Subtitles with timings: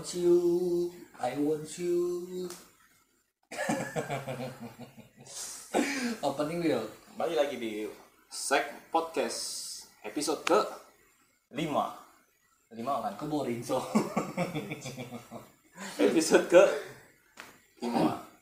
[0.00, 0.88] want you,
[1.20, 2.48] I want you.
[6.24, 6.88] Opening Will.
[7.20, 7.84] Balik lagi di
[8.32, 9.40] Sek Podcast
[10.00, 10.56] episode ke
[11.52, 11.68] 5
[12.72, 13.12] 5 kan?
[13.12, 13.84] Ke boring so.
[16.08, 16.64] Episode ke
[17.84, 17.92] 5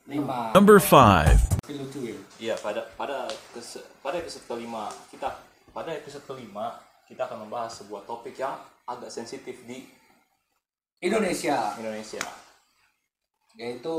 [0.07, 0.55] Lima.
[0.55, 1.43] Number five.
[1.59, 2.15] Tapi lucu ya.
[2.39, 5.27] Iya pada pada kes- pada episode kelima kita
[5.75, 8.55] pada episode kelima kita akan membahas sebuah topik yang
[8.87, 9.98] agak sensitif di
[10.99, 12.23] Indonesia Indonesia.
[13.55, 13.95] yaitu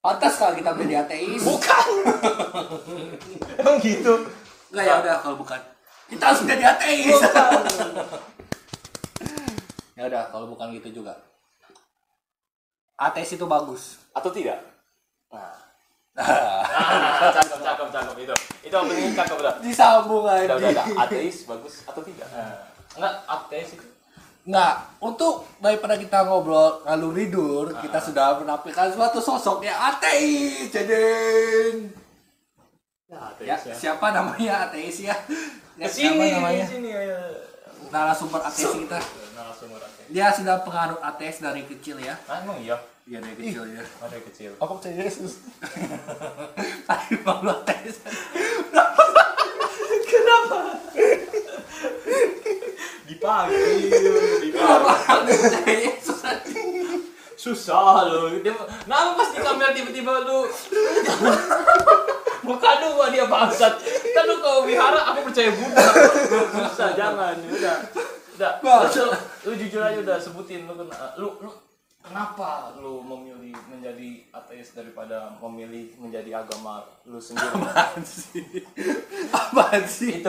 [0.00, 1.40] pantas kalau kita menjadi ateis.
[1.44, 1.88] Bukan.
[3.60, 4.12] Emang gitu.
[4.72, 5.60] Enggak ya udah kalau bukan.
[6.08, 7.16] Kita harus menjadi ateis.
[9.96, 11.12] ya udah kalau bukan gitu juga.
[12.96, 14.00] Ateis itu bagus.
[14.12, 14.60] Atau tidak?
[15.28, 15.60] Nah.
[16.14, 18.34] Ah, cakep, cakep, cakep itu.
[18.64, 19.54] Itu opening cakep udah.
[19.58, 20.54] Disambung Udah, aja.
[20.56, 20.86] udah, udah.
[21.04, 22.28] Ateis bagus atau tidak?
[22.94, 23.86] Enggak, ateis itu.
[24.44, 31.88] Nggak, untuk daripada kita ngobrol ngalur tidur, kita sudah menampilkan suatu sosok yang ateis, Jaden.
[33.08, 33.74] Ya, Ya, ateis ya.
[33.74, 35.16] siapa namanya ateis ya?
[35.74, 36.66] Ya, siapa namanya?
[36.66, 37.18] ke sini ya.
[37.88, 39.00] Narasumber ateis kita.
[39.32, 40.06] Narasumber ateis.
[40.08, 42.20] Dia sudah pengaruh ateis dari kecil ya.
[42.26, 42.76] Ah, emang iya?
[43.04, 43.80] Iya dari kecil ya.
[43.80, 44.50] Ada yang kecil.
[44.60, 45.40] Aku percaya Yesus.
[46.88, 47.96] Tapi malu ateis.
[47.96, 49.12] Dipanggil,
[50.04, 50.60] Kenapa
[53.08, 53.88] dipanggil.
[55.08, 56.04] ateis?
[57.34, 58.32] Susah loh.
[58.40, 60.48] Dia, kenapa pas di kamera tiba-tiba lu
[62.44, 63.80] Muka lu gua dia bangsat.
[64.12, 65.84] Kan lu ke wihara aku percaya Buddha.
[66.68, 67.36] Susah jangan.
[67.36, 67.78] Udah.
[68.36, 68.52] Udah.
[68.64, 69.12] Lu,
[69.48, 71.50] lu jujur aja udah sebutin lu kena, lu lu
[72.04, 77.48] kenapa lu memilih menjadi ateis daripada memilih menjadi agama lu sendiri?
[77.56, 78.44] Apaan sih?
[79.32, 80.20] Apaan sih?
[80.20, 80.28] Itu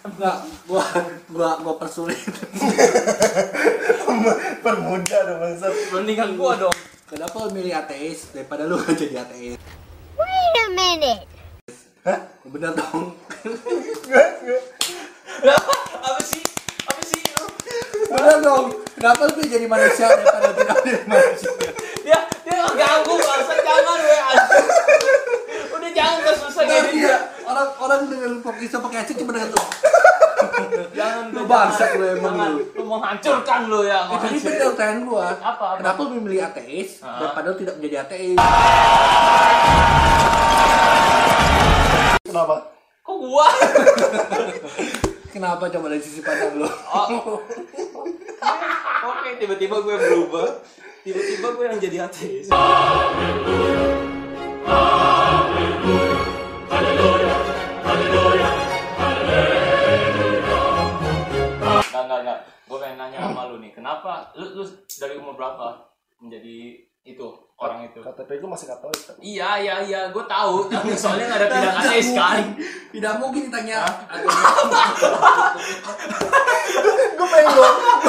[0.00, 0.80] Enggak, gua
[1.28, 2.16] gua gua persulit.
[4.64, 5.72] Permudah dong bangsat.
[5.92, 6.76] mendingan gua dong.
[7.10, 9.58] Kenapa lu milih ateis daripada lu nggak jadi ateis?
[10.14, 11.26] Wait a minute.
[12.46, 13.18] Bener dong.
[16.00, 16.42] apa sih?
[16.86, 17.20] Apa sih?
[18.08, 18.66] Bener dong.
[19.00, 21.50] Kenapa lu jadi manusia daripada tidak jadi manusia?
[22.04, 24.66] Dia dia ganggu bangsat jangan we anjing.
[25.70, 27.16] Udah jangan gak susah gini iya.
[27.42, 29.64] Orang orang dengan bisa pakai acik cuma dengan tuh.
[30.92, 31.96] Jangan Lu jangan.
[31.96, 32.50] lu emang Jangan.
[32.52, 32.60] lu.
[32.70, 34.00] Lu menghancurkan lu ya.
[34.04, 34.44] Jadi menghancur.
[34.44, 35.26] bener pertanyaan gua.
[35.32, 35.76] Apa, apa?
[35.80, 37.16] Kenapa lu memilih ateis Ah.
[37.18, 38.36] daripada lu tidak menjadi ateis?
[42.22, 42.56] Kenapa?
[43.00, 43.46] Kok gua?
[45.30, 46.66] Kenapa coba dari sisi pandang lu?
[46.66, 47.38] Oh.
[49.14, 50.58] Oke, tiba-tiba gue berubah.
[51.06, 52.50] Tiba-tiba gue yang jadi ateis.
[61.70, 62.38] Enggak, enggak, enggak.
[62.66, 63.70] Gue pengen nanya sama lu nih.
[63.70, 64.64] Kenapa lu, lu
[64.98, 67.96] dari umur berapa menjadi itu orang itu?
[67.98, 69.16] KTP gue masih katolik kan.
[69.18, 70.00] Iya, iya, iya.
[70.08, 70.68] Gue tahu.
[70.68, 72.42] Tapi soalnya nggak ada pilihan ateis kan.
[72.90, 73.80] Tidak mungkin ditanya
[77.10, 78.08] Gue pengen ngomong,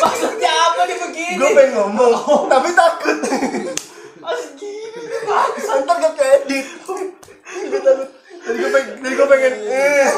[0.00, 1.38] Maksudnya apa nih begini?
[1.38, 2.12] gue pengen ngomong,
[2.46, 3.16] tapi takut.
[4.20, 5.00] Mas gini.
[5.82, 6.66] Ntar gak keedit.
[7.46, 8.08] Gue takut.
[8.40, 9.52] Jadi gue pengen, jadi gue pengen.
[9.66, 10.08] Eh.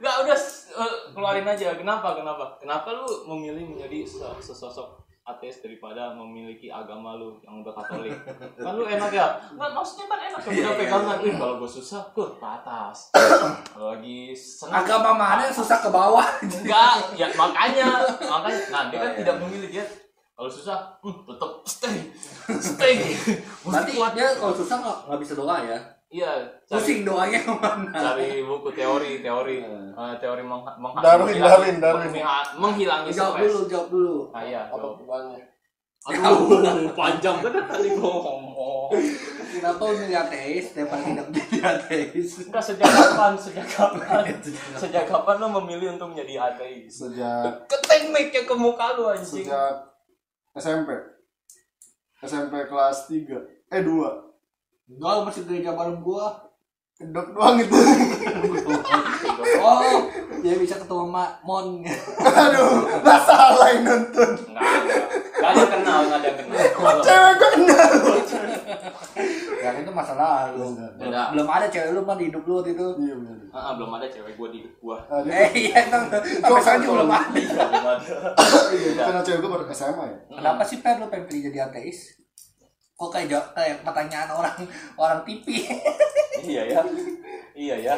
[0.00, 0.38] Nggak udah
[0.70, 1.68] eh, keluarin aja.
[1.74, 2.08] Kenapa?
[2.14, 2.44] Kenapa?
[2.56, 8.16] Kenapa lu memilih menjadi se- sesosok ateis daripada memiliki agama lu yang udah Katolik?
[8.56, 9.36] Kan lu enak ya?
[9.52, 11.16] Nggak, maksudnya kan enak ya udah pegangan.
[11.20, 12.96] Ih, kalau gue susah, gue ke atas.
[13.76, 16.26] Kalau lagi senang agama mana yang susah ke bawah?
[16.40, 17.88] Enggak, ya makanya,
[18.18, 19.84] makanya, nah dia kan tidak memilih dia.
[20.40, 21.96] Kalau susah, hmm, tetap stay,
[22.64, 22.96] stay.
[23.60, 25.78] Berarti dia kalau susah nggak nggak bisa doa ya?
[26.10, 27.94] Iya, Pusing doanya ke mana?
[27.94, 32.10] cari buku teori, teori, eh, teori meng, meng, Darwin, menghilangi- Darwin, Darwin.
[32.10, 33.46] menghilang- menghilangi Jawab stres.
[33.46, 34.16] dulu, jawab dulu.
[34.30, 34.98] Ah, iya, Apa jawab.
[34.98, 35.42] hubungannya?
[36.00, 36.48] Aduh,
[36.98, 38.88] panjang kan tadi gua ngomong.
[39.50, 42.28] Kenapa lu milih ateis daripada tidak menjadi ateis?
[42.40, 44.22] Enggak sejak kapan, sejak kapan,
[44.82, 46.90] sejak kapan lo memilih untuk menjadi ateis?
[46.90, 49.46] Sejak Keteng mic-nya ke muka lu anjing.
[49.46, 49.78] sejak
[50.52, 50.90] SMP.
[52.18, 53.38] SMP kelas 3.
[53.68, 54.29] Eh 2.
[54.90, 56.50] Enggak, lu masih gereja bareng gua.
[56.98, 57.78] Kedok doang itu.
[59.60, 60.08] Oh,
[60.40, 61.84] dia bisa ketemu Mak Mon.
[62.24, 64.30] Aduh, gak salah yang nonton.
[64.40, 64.94] Enggak ada.
[64.96, 66.96] Enggak ada yang kenal, enggak ada yang kenal.
[67.04, 67.92] Cewek gue kenal.
[69.60, 70.64] ya itu masalah lu.
[70.72, 70.90] Enggak.
[70.96, 72.88] Belum, belum ada cewek lu mah di hidup lu waktu itu.
[73.04, 73.36] Iya benar.
[73.52, 74.96] Ah, ah, belum ada cewek gua di hidup gua.
[75.28, 77.36] Eh, iya, sampai sekarang juga belum ada.
[77.36, 78.04] Iya, belum ada.
[78.72, 80.18] Iya, karena cewek gue baru SMA ya.
[80.40, 82.16] Kenapa sih Per lu pengen jadi ateis?
[83.00, 84.56] Kok kayak jawab kayak pertanyaan orang
[85.00, 85.64] orang TV.
[86.44, 86.80] Iya ya.
[87.56, 87.94] Iya ya.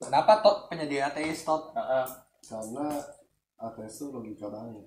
[0.00, 1.76] Kenapa Tot penjadi ateis Tot?
[1.76, 2.06] Ah, ah.
[2.40, 2.88] Karena
[3.60, 4.84] ateis itu logika banget.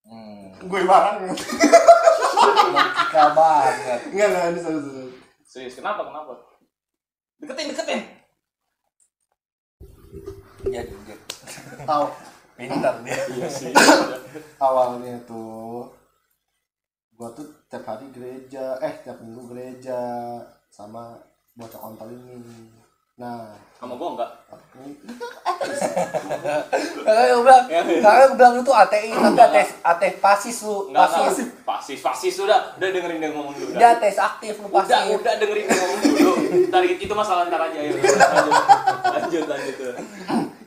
[0.00, 0.52] Hmm.
[0.64, 4.00] gue barang Logika banget.
[4.12, 5.12] enggak enggak ini serius serius.
[5.44, 6.04] Serius, kenapa?
[6.08, 6.32] Kenapa?
[7.40, 8.00] Deketin, deketin.
[10.68, 11.16] Iya, dia.
[11.88, 12.06] tahu
[12.60, 13.16] Pintar dia.
[13.40, 13.72] Iya sih.
[14.60, 15.99] awalnya tuh
[17.20, 20.00] gua tuh tiap hari gereja eh tiap minggu gereja
[20.66, 21.20] sama
[21.52, 22.40] bocah kontol ini
[23.14, 24.30] nah Sama gua enggak.
[27.00, 27.64] Kakak yang bilang,
[28.00, 31.36] kakak bilang itu ateis, tapi ateis, ateis pasis lu, Enggak, pasis.
[31.44, 31.64] enggak.
[31.64, 32.60] Pasis, pasis sudah.
[32.76, 33.72] Udah dengerin dia ngomong dulu.
[33.72, 35.16] Dia Udah, ateis aktif lu udah, pasis.
[35.16, 36.32] udah dengerin dia ngomong dulu.
[36.68, 37.92] Ntar itu masalah ntar aja ya.
[37.92, 38.52] Lanjut,
[39.06, 39.74] lanjut, lanjut.
[39.76, 39.94] tuh.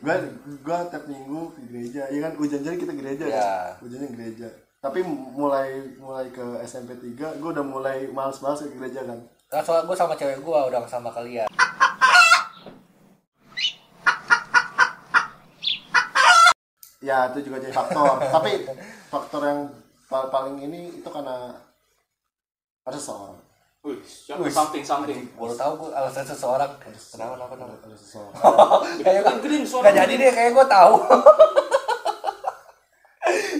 [0.03, 0.15] gua
[0.61, 3.71] gua tiap minggu ke gereja ya kan hujan-hujan kita gereja Ya.
[3.79, 4.47] hujannya gereja
[4.83, 9.15] tapi mulai mulai ke SMP 3 gua udah mulai males-males ke gereja kan
[9.47, 11.47] Karena soalnya gue sama cewek gue udah sama kalian.
[17.03, 18.63] ya itu juga jadi faktor tapi
[19.07, 19.59] faktor yang
[20.07, 21.51] pa- paling ini itu karena
[22.83, 23.39] ada seseorang
[23.83, 25.27] Wih, siapa something something.
[25.35, 26.71] Baru tahu gue alasan seseorang.
[26.80, 27.75] Kenapa, kenapa, kenapa?
[27.83, 28.31] ada seseorang
[29.03, 29.91] Kayak Gedein, gedein suara.
[29.91, 30.94] Gak jadi deh, kayak gue tahu.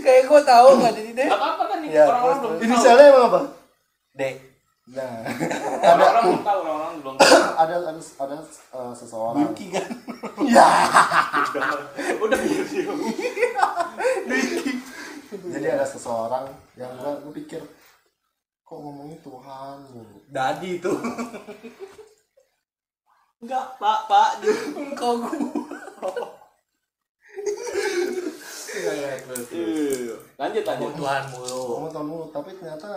[0.04, 1.28] kayak gue tahu gak jadi deh.
[1.28, 2.66] Gak apa-apa kan nih, Ya, orang-orang belum tahu.
[2.68, 3.42] inisialnya emang apa
[4.14, 4.22] D.
[4.84, 5.14] nah
[5.80, 7.32] Orang-orang belum tahu, orang-orang belum tahu.
[7.64, 8.36] ada ada ada
[8.76, 9.88] uh, seseorang Yuki kan.
[10.44, 10.68] ya
[12.24, 12.92] Udah biar dia.
[15.34, 16.46] jadi ada seseorang
[16.76, 17.64] yang gua, gua pikir
[18.64, 20.92] kok ngomongin Tuhan mulu Dadi itu.
[23.40, 24.30] Enggak, Pak, Pak.
[24.74, 25.36] Engkau gue.
[30.38, 30.92] Lanjut, lanjut.
[31.00, 31.62] Tuhan mulu.
[31.90, 32.92] Tuhan mulu tapi ternyata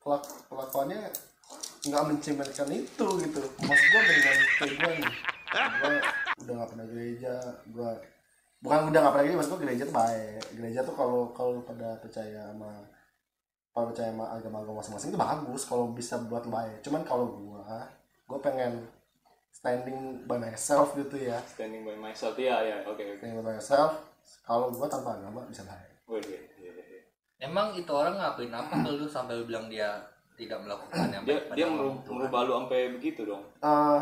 [0.00, 1.12] pelak pelakuannya
[1.80, 5.14] nggak mencerminkan itu gitu maksud gua dengan kayak gue nih
[5.80, 5.92] gua
[6.40, 7.34] udah nggak pernah gereja
[7.72, 7.90] gua
[8.60, 11.96] bukan udah nggak pernah gereja maksud gua gereja tuh baik gereja tuh kalau kalau pada
[12.04, 12.84] percaya sama
[13.72, 17.88] kalau percaya sama agama-agama masing-masing itu bagus kalau bisa buat baik cuman kalau gua
[18.28, 18.84] gua pengen
[19.48, 23.24] standing by myself gitu ya Standing by myself, ya, ya, oke, oke.
[23.24, 24.09] standing by myself
[24.40, 27.00] kalau gua tanpa agama bisa baik Wih, iya, iya, iya.
[27.40, 29.96] Emang itu orang ngapain apa ke lu sampai lu bilang dia
[30.34, 33.44] tidak melakukan yang Dia dia merubah lu sampai begitu dong.
[33.58, 34.00] eh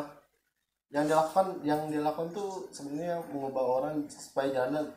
[0.89, 4.89] yang dilakukan yang dilakukan tuh sebenarnya mengubah orang supaya jalannya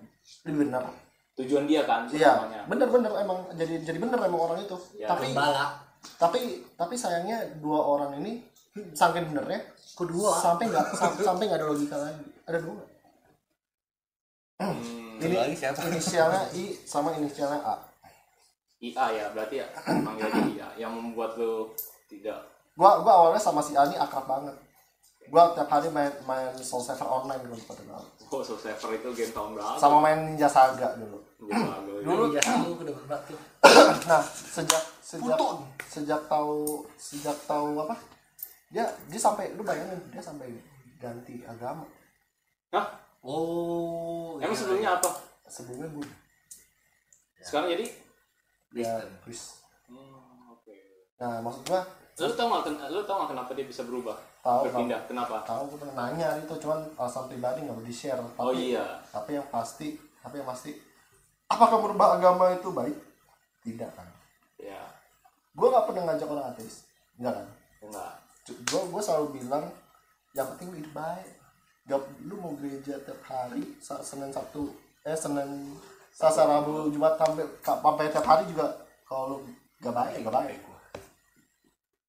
[0.43, 0.87] lebih benar
[1.33, 2.31] Tujuan dia kan iya
[2.63, 5.07] bener-bener emang jadi jadi bener emang orang itu Ya.
[5.07, 5.83] tapi Gembala.
[6.15, 6.39] tapi
[6.73, 8.39] tapi sayangnya dua orang ini
[8.91, 9.59] saking benernya
[9.91, 10.31] Kedua.
[10.33, 12.81] sampai nggak sam- sampai nggak ada logika lagi ada dua
[14.61, 15.77] Hmm, ini lagi siapa?
[15.85, 17.75] inisialnya I sama inisialnya A
[18.81, 19.67] IA ya, berarti ya
[20.01, 21.69] manggil aja IA yang membuat lu
[22.07, 22.41] tidak
[22.73, 24.55] gua gua awalnya sama si A ini akrab banget
[25.27, 29.11] gua tiap hari main main Soul Saver online gua pada tahu Oh, so Saver itu
[29.11, 29.75] game tahun berapa?
[29.75, 32.01] sama main Ninja Saga dulu Jago, ya.
[32.01, 33.39] Dulu ya lu udah berat tuh.
[34.09, 35.57] nah sejak sejak Puton.
[35.85, 37.97] sejak tahu sejak tahu apa
[38.71, 40.47] dia dia sampai lu bayangin dia sampai
[40.95, 41.83] ganti agama
[42.71, 42.87] Hah?
[43.21, 44.37] Oh.
[44.37, 45.09] Emang iya, sebelumnya apa?
[45.45, 46.01] sebelumnya bu
[47.37, 47.85] Sekarang jadi?
[48.71, 49.09] dia Kristen.
[49.21, 49.41] Chris
[49.85, 50.75] Hmm, oke.
[51.17, 51.83] nah maksud gua
[52.13, 54.15] Lu tau gak, ken- lu tau gak kenapa dia bisa berubah?
[54.39, 55.43] Tahu, Berpindah, kenapa?
[55.43, 58.85] tahu gua pernah nanya itu cuman alasan pribadi nggak mau di share tapi Oh iya.
[59.07, 60.71] tapi yang pasti tapi yang pasti
[61.45, 62.95] apakah berubah agama itu baik
[63.59, 64.07] tidak kan
[64.55, 64.81] Ya,
[65.51, 67.47] gua nggak pernah ngajak orang ateis enggak kan
[67.81, 68.13] enggak.
[68.47, 69.65] gue gue selalu bilang
[70.31, 71.27] yang penting hidup baik
[71.89, 74.69] gak lu mau gereja tiap hari senin sabtu
[75.01, 75.73] eh senin
[76.13, 78.69] selasa rabu jumat sampai sampai tiap hari juga
[79.07, 79.37] kalau lu
[79.81, 80.59] gak baik gak baik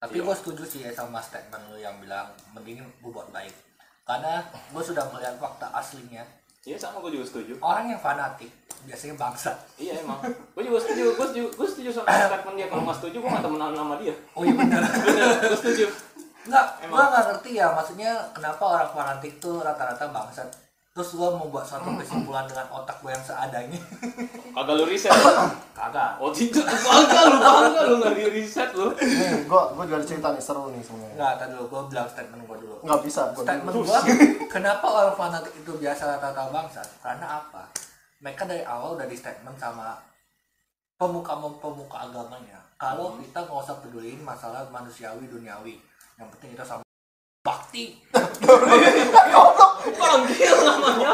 [0.02, 3.54] Tapi gue setuju sih ya sama statement lu yang bilang mending gue buat baik.
[4.02, 6.26] Karena gue sudah melihat fakta aslinya.
[6.66, 7.54] Iya sama gue juga setuju.
[7.62, 8.50] Orang yang fanatik
[8.82, 9.54] biasanya bangsa.
[9.78, 10.18] Iya emang.
[10.58, 11.14] Gue juga setuju.
[11.14, 11.46] Gue setuju.
[11.54, 12.66] Gue setuju sama statement dia.
[12.66, 14.14] Kalau nggak setuju, gue nggak temenan sama dia.
[14.34, 14.82] Oh iya benar.
[14.82, 15.84] Bener, gue setuju.
[16.42, 16.98] Enggak, Emang.
[16.98, 20.50] gue nggak ngerti ya maksudnya kenapa orang fanatik tuh rata-rata bangsat.
[20.92, 23.80] Terus gue membuat suatu kesimpulan dengan otak gue yang seadanya.
[24.56, 25.08] Kagak lu riset.
[25.78, 26.20] Kagak.
[26.20, 28.92] Oh tidak, lu bangga lu bangga lu nggak di riset lu.
[28.92, 32.08] nih gue gue juga ada cerita nih seru nih sebenarnya Enggak, tadi dulu gue bilang
[32.12, 32.74] statement gue dulu.
[32.84, 33.98] nggak bisa gue Statement gue,
[34.54, 36.88] kenapa orang fanatik itu biasa rata-rata bangsat?
[37.00, 37.62] Karena apa?
[38.20, 39.96] Mereka dari awal udah di statement sama
[41.00, 42.60] pemuka-pemuka agamanya.
[42.76, 45.78] Kalau kita nggak usah peduliin masalah manusiawi duniawi,
[46.22, 46.82] yang penting kita sama
[47.42, 47.98] bakti.
[49.98, 51.10] Panggil namanya.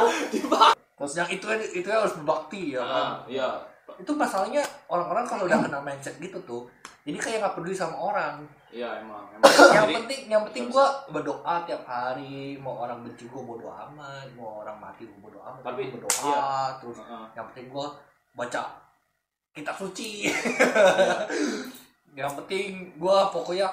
[0.99, 1.47] terus Yang itu
[1.81, 3.07] itu harus berbakti ya kan.
[3.09, 3.49] Ah, iya.
[3.97, 4.61] Itu masalahnya
[4.93, 6.63] orang-orang kalau udah kena mindset gitu tuh,
[7.09, 8.45] jadi kayak nggak peduli sama orang.
[8.69, 9.25] Iya emang.
[9.33, 9.49] emang.
[9.73, 14.29] yang Jadi, penting yang penting gua berdoa tiap hari mau orang benci gua bodo amat
[14.37, 16.77] mau orang mati gua bodo amat Tapi, gua berdoa iya.
[16.77, 17.25] terus Heeh.
[17.33, 17.87] yang penting gua
[18.37, 18.63] baca
[19.57, 20.29] kita suci
[22.19, 23.71] yang penting gue pokoknya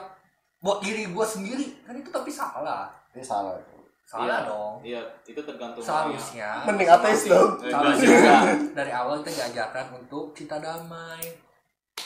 [0.65, 2.89] buat diri gue sendiri kan itu tapi salah.
[3.13, 3.53] Ini salah.
[4.01, 4.37] Salah Iya.
[4.49, 4.73] dong.
[4.81, 6.65] Iya, itu tergantung seharusnya.
[6.65, 7.57] Mending ateis dong.
[7.61, 8.37] Eh, seharusnya
[8.73, 11.21] dari awal kita diajarkan untuk cinta damai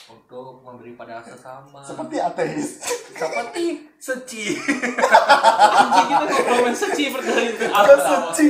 [0.08, 1.80] untuk memberi pada sesama.
[1.80, 2.68] Seperti ateis.
[3.16, 3.64] Seperti
[3.96, 4.44] suci.
[4.60, 7.64] Anjing kita ngomongin seci berdari itu.
[8.00, 8.46] Suci.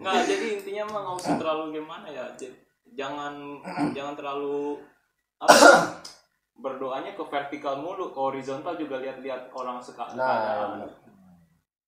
[0.00, 2.26] Nggak, jadi intinya mah nggak usah terlalu gimana ya.
[2.98, 3.34] Jangan
[3.94, 4.78] jangan terlalu
[5.38, 5.98] apa
[6.60, 10.14] berdoanya ke vertikal mulu, ke horizontal juga lihat-lihat orang sekarang.
[10.14, 10.90] nah bener.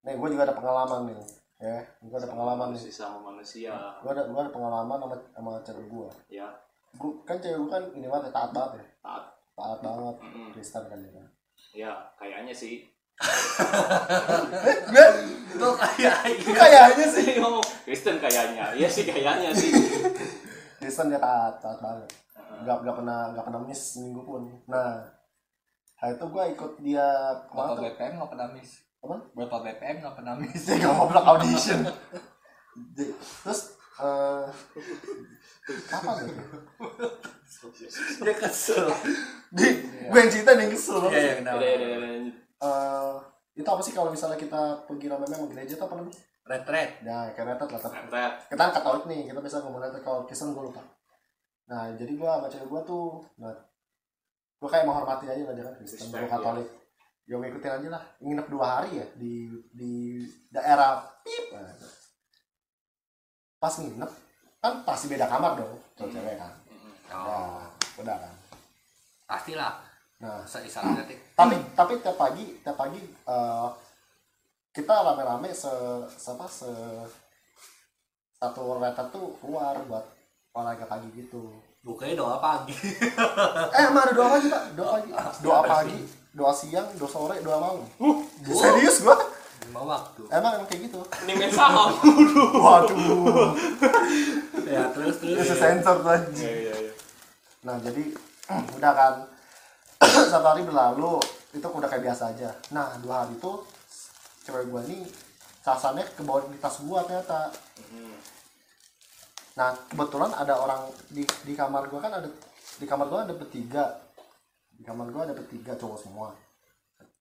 [0.02, 1.21] nih gue juga ada pengalaman nih
[1.61, 3.71] ya gue ada pengalaman nih sama manusia.
[4.00, 6.49] gue ada gue ada pengalaman sama sama cewek gue Ya,
[6.93, 9.25] gue kan cewek gue kan ini banget ya, taat banget ya taat.
[9.52, 10.49] taat banget Mm-mm.
[10.50, 11.26] Kristen kan dia kan
[11.73, 12.85] Ya, kayaknya sih.
[14.93, 15.07] gue
[15.49, 18.73] itu kayak gue kayaknya sih ngomong Kristen kayaknya.
[18.73, 19.73] Iya sih kayaknya sih.
[20.76, 22.09] Kristen dia taat taat banget
[22.59, 24.43] nggak nggak pernah nggak pernah miss seminggu pun.
[24.67, 25.01] Nah
[25.97, 27.07] hari itu gue ikut dia
[27.43, 27.83] ke mana tuh?
[27.85, 28.71] BPM nggak pernah miss.
[28.99, 29.17] Apa?
[29.33, 30.63] Berapa BPM nggak pernah miss.
[30.63, 31.81] Dia nggak ngobrol audition.
[32.93, 33.61] Di- terus
[33.95, 34.47] eh
[35.89, 36.33] apa gitu
[38.25, 38.87] dia kesel.
[39.51, 39.67] Di
[40.09, 40.99] gue yang cerita nih kesel.
[41.07, 41.59] Iya iya kenapa?
[41.59, 42.35] Udah, lanjut.
[42.63, 43.15] Eh,
[43.55, 46.19] itu apa sih kalau misalnya kita pergi rame-rame ke gereja itu apa namanya?
[46.43, 46.91] retret.
[47.03, 47.81] Ya, kayak retet lah.
[47.81, 48.33] tapi- Retret.
[48.51, 50.83] Kita kan katolik nih, kita bisa ngomong retet kalau Kristen gue lupa.
[51.73, 53.57] Nah, jadi gue sama cewek gue tuh, nah,
[54.61, 56.69] gue kayak menghormati aja lah dia kan Kristen, gue Respect, katolik.
[57.25, 59.93] Ya gue ikutin aja lah, nginep dua hari ya di di
[60.52, 61.57] daerah pip.
[61.57, 61.73] Nah,
[63.57, 64.11] pas nginep,
[64.61, 66.52] kan pasti beda kamar dong, cowok cewek kan.
[67.17, 67.64] oh.
[67.64, 68.35] Ya, udah kan.
[69.25, 69.81] pastilah.
[70.23, 73.69] Nah, se salah detik tapi tapi tiap pagi tiap pagi eh,
[74.71, 75.73] kita rame-rame se,
[76.07, 76.71] se apa se
[78.38, 80.07] satu reta tuh keluar buat
[80.53, 81.49] olahraga pagi gitu.
[81.83, 82.77] Bukannya doa pagi.
[83.77, 84.63] Eh emang ada doa pagi pak.
[84.77, 85.11] Doa pagi.
[85.43, 86.01] Doa pagi
[86.33, 87.85] doa siang doa sore doa malam.
[88.61, 89.17] Serius gua?
[89.69, 90.23] Lima waktu.
[90.33, 91.01] Emang emang kayak gitu?
[91.25, 91.93] Ini main saham.
[92.65, 93.53] waduh.
[94.65, 95.45] Ya terus terus.
[95.45, 96.49] Itu sensor tuh Iya, anjing.
[96.49, 96.93] iya, iya.
[97.63, 98.03] nah jadi
[98.81, 99.15] udah kan.
[100.33, 101.21] Satu hari berlalu
[101.53, 102.51] itu udah kayak biasa aja.
[102.73, 103.53] Nah dua hari itu
[104.43, 105.05] cewek gua nih
[105.63, 107.53] sasarannya ke bawah di tas gua ternyata.
[107.79, 108.15] Mhm.
[109.53, 112.29] Nah kebetulan ada orang di di kamar gua kan ada
[112.81, 114.01] di kamar gua ada bertiga
[114.73, 116.33] di kamar gua ada bertiga cowok semua.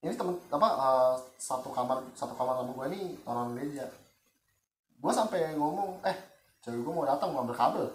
[0.01, 3.85] Ini temen apa eh, satu kamar satu kamar sama gua ini orang gereja
[5.01, 6.17] gua sampai ngomong eh
[6.63, 7.85] cewek gua mau datang mau ambil kabel.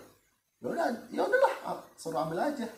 [0.60, 2.68] Ya udah ya udahlah ah, suruh ambil aja.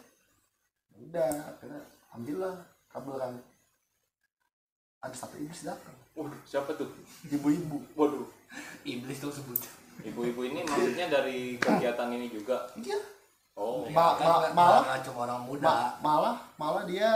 [0.94, 1.82] Ya udah akhirnya
[2.14, 2.54] ambillah
[2.86, 3.34] kabel kan.
[4.98, 5.94] Ada satu iblis datang.
[6.18, 6.90] Waduh, siapa tuh?
[7.30, 7.78] ibu-ibu.
[7.94, 8.26] Waduh.
[8.82, 9.60] iblis tuh sebut
[9.98, 12.68] Ibu-ibu ini maksudnya dari kegiatan ini juga.
[12.78, 12.98] iya.
[13.58, 15.66] Oh, Ma- ma- malah- nggak cuma orang muda.
[15.66, 17.10] Ma- malah malah dia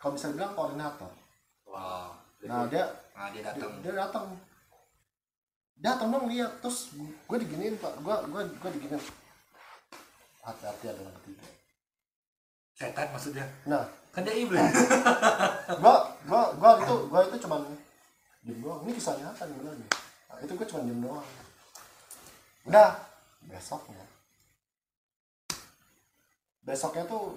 [0.00, 1.12] kalau bisa bilang koordinator.
[1.68, 2.82] Wow nah dia
[3.14, 3.72] nah dia dia, datang.
[3.84, 4.26] dia datang.
[5.78, 6.58] Datang dong lihat.
[6.64, 7.92] Terus gue diginiin pak.
[8.00, 9.04] Gue gue gue diginiin.
[10.42, 11.44] Hati-hati ada yang ketiga
[12.72, 13.46] setan maksudnya?
[13.68, 13.84] Nah.
[14.10, 14.58] Kan dia iblis.
[15.78, 15.96] Gue
[16.26, 17.60] gue gue itu gue itu cuman
[18.42, 18.80] diem doang.
[18.82, 21.26] Ini kisahnya apa nih bilang nah, itu gue cuman diem doang
[22.68, 22.90] udah
[23.46, 24.04] besoknya.
[26.62, 27.34] Besoknya tuh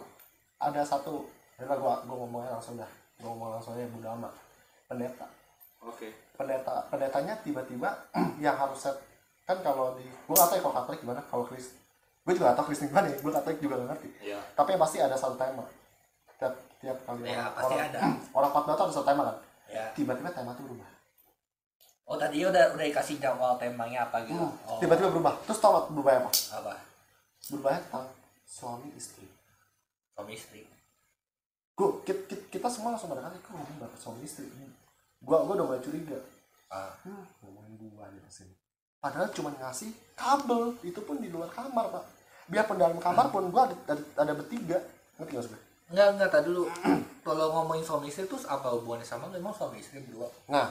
[0.61, 1.25] ada satu
[1.57, 2.89] ya gue gue ngomongnya langsung dah.
[3.17, 4.29] Gue ngomong langsung aja Buddha Ama
[4.85, 5.27] pendeta.
[5.85, 6.09] Oke.
[6.33, 7.93] pendeta pendetanya tiba-tiba
[8.43, 8.97] yang harus set
[9.45, 11.77] kan kalau di gue nggak tahu ya kalau Katolik gimana kalau Kris
[12.25, 14.09] gue juga nggak tahu Kristen gimana ya gue Katolik juga nggak ngerti.
[14.25, 14.39] Iya.
[14.57, 15.61] tapi yang pasti ada satu tema.
[16.35, 17.99] Tiap tiap kali Ya, orang pasti orang, ada.
[18.37, 19.37] orang tuh ada satu tema kan?
[19.69, 20.89] Ya tiba-tiba tema tuh berubah
[22.05, 24.37] oh tadi udah udah dikasih jawab temanya apa gitu.
[24.37, 25.33] Hmm, oh, tiba-tiba berubah.
[25.49, 26.31] Terus tau nggak berubahnya apa?
[26.61, 26.73] Apa?
[27.49, 28.07] Berubahnya tentang
[28.45, 29.25] suami istri.
[30.13, 30.61] Suami istri.
[31.75, 34.47] Gue kita, kita semua langsung pada kali kok ngomong banget suami istri?
[35.19, 36.19] Gue gue udah mulai curiga.
[36.69, 36.93] Ah.
[37.03, 38.53] Hmm, ngomongin gue di sini.
[39.01, 42.05] Padahal cuma ngasih kabel itu pun di luar kamar pak.
[42.45, 44.77] Biarpun dalam kamar pun gue ada, ada, ada bertiga.
[45.17, 46.65] Ngerti gak sih enggak enggak tadi dulu.
[47.25, 49.29] Kalau ngomongin suami istri terus apa hubungannya sama?
[49.29, 50.29] Memang suami istri berdua.
[50.49, 50.69] Nah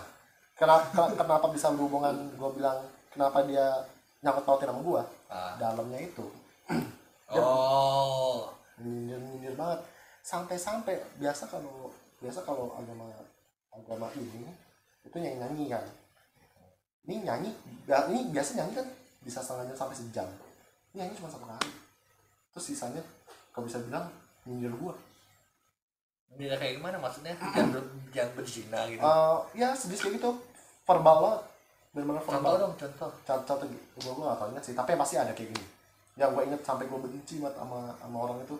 [0.64, 2.14] kenapa kenapa bisa berhubungan?
[2.40, 2.78] Gue bilang
[3.12, 3.85] kenapa dia
[4.25, 5.54] nyangkut pautin sama gue ah.
[5.61, 6.26] Dalamnya itu.
[7.35, 8.47] Oh.
[8.78, 9.80] Nyindir nyindir banget.
[10.23, 11.88] Sampai-sampai biasa kalau
[12.21, 13.11] biasa kalau agama
[13.75, 14.52] agama ini
[15.02, 15.85] itu nyanyi nyanyi kan.
[17.09, 17.50] Ini nyanyi
[17.88, 18.87] ya, ini biasa nyanyi kan
[19.25, 20.28] bisa setengah jam sampai sejam.
[20.92, 21.73] Ini nyanyi cuma satu kali
[22.54, 23.02] terus sisanya
[23.50, 24.06] kalau bisa bilang
[24.47, 24.94] nyindir gua.
[26.38, 27.35] Beda kayak gimana maksudnya?
[27.35, 27.83] Ber,
[28.14, 29.02] jangan berzina gitu.
[29.02, 30.30] Eh, ya sedih kayak gitu
[30.85, 31.43] verbal banget.
[31.95, 33.11] Benar-benar contoh verbal dong contoh.
[33.25, 33.67] Contoh contoh
[34.05, 34.75] gua gua gak tau ingat sih.
[34.76, 35.67] Tapi pasti ada kayak gini.
[36.14, 38.57] Yang gue inget sampai gue benci banget sama sama orang itu.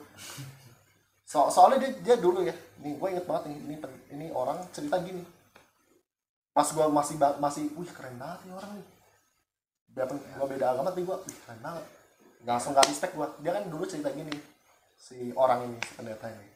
[1.23, 2.55] So soalnya dia dia dulu ya.
[2.83, 3.59] Nih gue inget banget nih.
[3.63, 3.75] Ini
[4.11, 5.23] ini orang cerita gini.
[6.51, 8.87] Pas gue masih masih wih keren banget nih orang nih.
[9.95, 11.85] Biarpun gue beda agama tapi gue wih keren banget.
[12.43, 14.35] Nggak langsung gak respect gue dia kan dulu cerita gini
[14.99, 16.47] si orang ini si pendeta ini.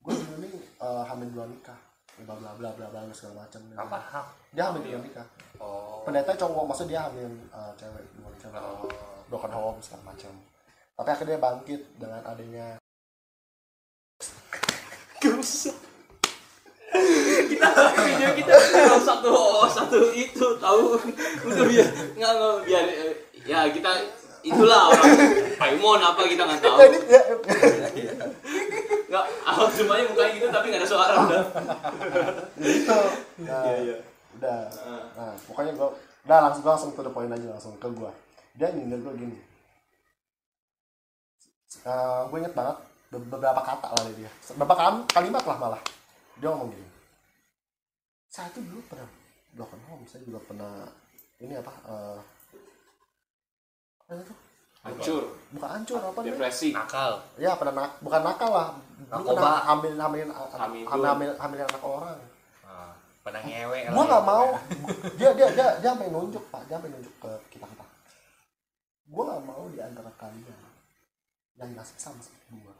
[0.00, 1.89] Gue dulu nih eh, hamil dua nikah
[2.24, 3.60] bla bla bla bla bla segala macam.
[3.76, 3.98] Apa?
[3.98, 4.26] Hak?
[4.50, 5.26] dia hamil dua nikah.
[5.62, 6.02] Oh.
[6.02, 8.60] Pendeta cowok maksudnya dia hamil eh, cewek dua cewek.
[8.60, 8.88] Oh.
[9.30, 10.32] broken home segala macam.
[10.98, 12.66] Tapi akhirnya bangkit dengan adanya
[17.50, 17.70] kita
[18.02, 18.52] video kita
[19.04, 20.98] satu satu itu tahu.
[21.46, 22.84] Udah biar nggak nggak biar
[23.46, 23.90] ya kita
[24.40, 25.12] itulah orang
[25.60, 26.78] Paimon apa kita nggak tahu.
[27.12, 27.22] Ya
[29.10, 31.14] nggak awal semuanya mukanya gitu tapi nggak ada suara.
[31.18, 31.42] Udah
[32.62, 32.98] gitu.
[33.42, 33.96] Nah, Iya, iya.
[34.38, 34.60] udah.
[34.80, 35.02] Ah.
[35.12, 35.90] nah pokoknya gua
[36.22, 38.14] udah langsung gua langsung to the point aja langsung ke gua.
[38.54, 39.34] Dia nyindir gua gini.
[41.80, 42.76] Eh, gue inget banget
[43.08, 44.30] be- beberapa kata lah dari dia.
[44.52, 44.74] Beberapa
[45.08, 45.82] kalimat lah malah.
[46.36, 46.88] Dia ngomong gini.
[48.26, 49.06] Saya itu dulu pernah
[49.50, 50.86] broken home saya juga pernah
[51.38, 52.18] ini apa eh
[54.00, 54.34] apa itu
[54.80, 55.22] hancur.
[55.52, 56.32] Bukan hancur apa namanya?
[56.32, 56.68] Depresi.
[56.72, 57.12] Nakal.
[57.36, 58.68] Ya pernah nak bukan nakal lah.
[59.10, 59.36] Narkoba.
[59.36, 60.88] pernah hamil hamilin hamil Hamidun.
[60.88, 62.20] hamil, hamil, hamilin anak orang.
[62.64, 64.46] Nah, pada ngewe gua nggak mau.
[65.18, 66.62] Dia dia dia dia sampai nunjuk pak.
[66.68, 67.84] Dia sampai nunjuk ke kita kita
[69.10, 70.60] gua nggak mau di antara kalian
[71.58, 72.74] yang ngasih sama seperti gua.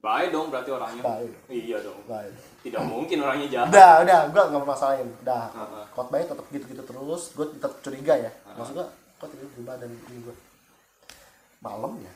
[0.00, 1.02] Baik dong berarti orangnya.
[1.04, 1.32] Baik.
[1.52, 2.00] Iya dong.
[2.08, 2.32] Baik.
[2.64, 3.68] Tidak mungkin orangnya jahat.
[3.68, 4.20] Udah udah.
[4.30, 5.44] Gua nggak masalahin udah.
[5.52, 5.84] Heeh.
[5.92, 7.22] khotbahnya tetap gitu gitu terus.
[7.34, 8.30] Gua tetap curiga ya.
[8.46, 8.54] Ah.
[8.60, 8.86] maksud gua
[9.20, 10.36] kok tiba berubah dan ini gua
[11.60, 12.12] malam ya.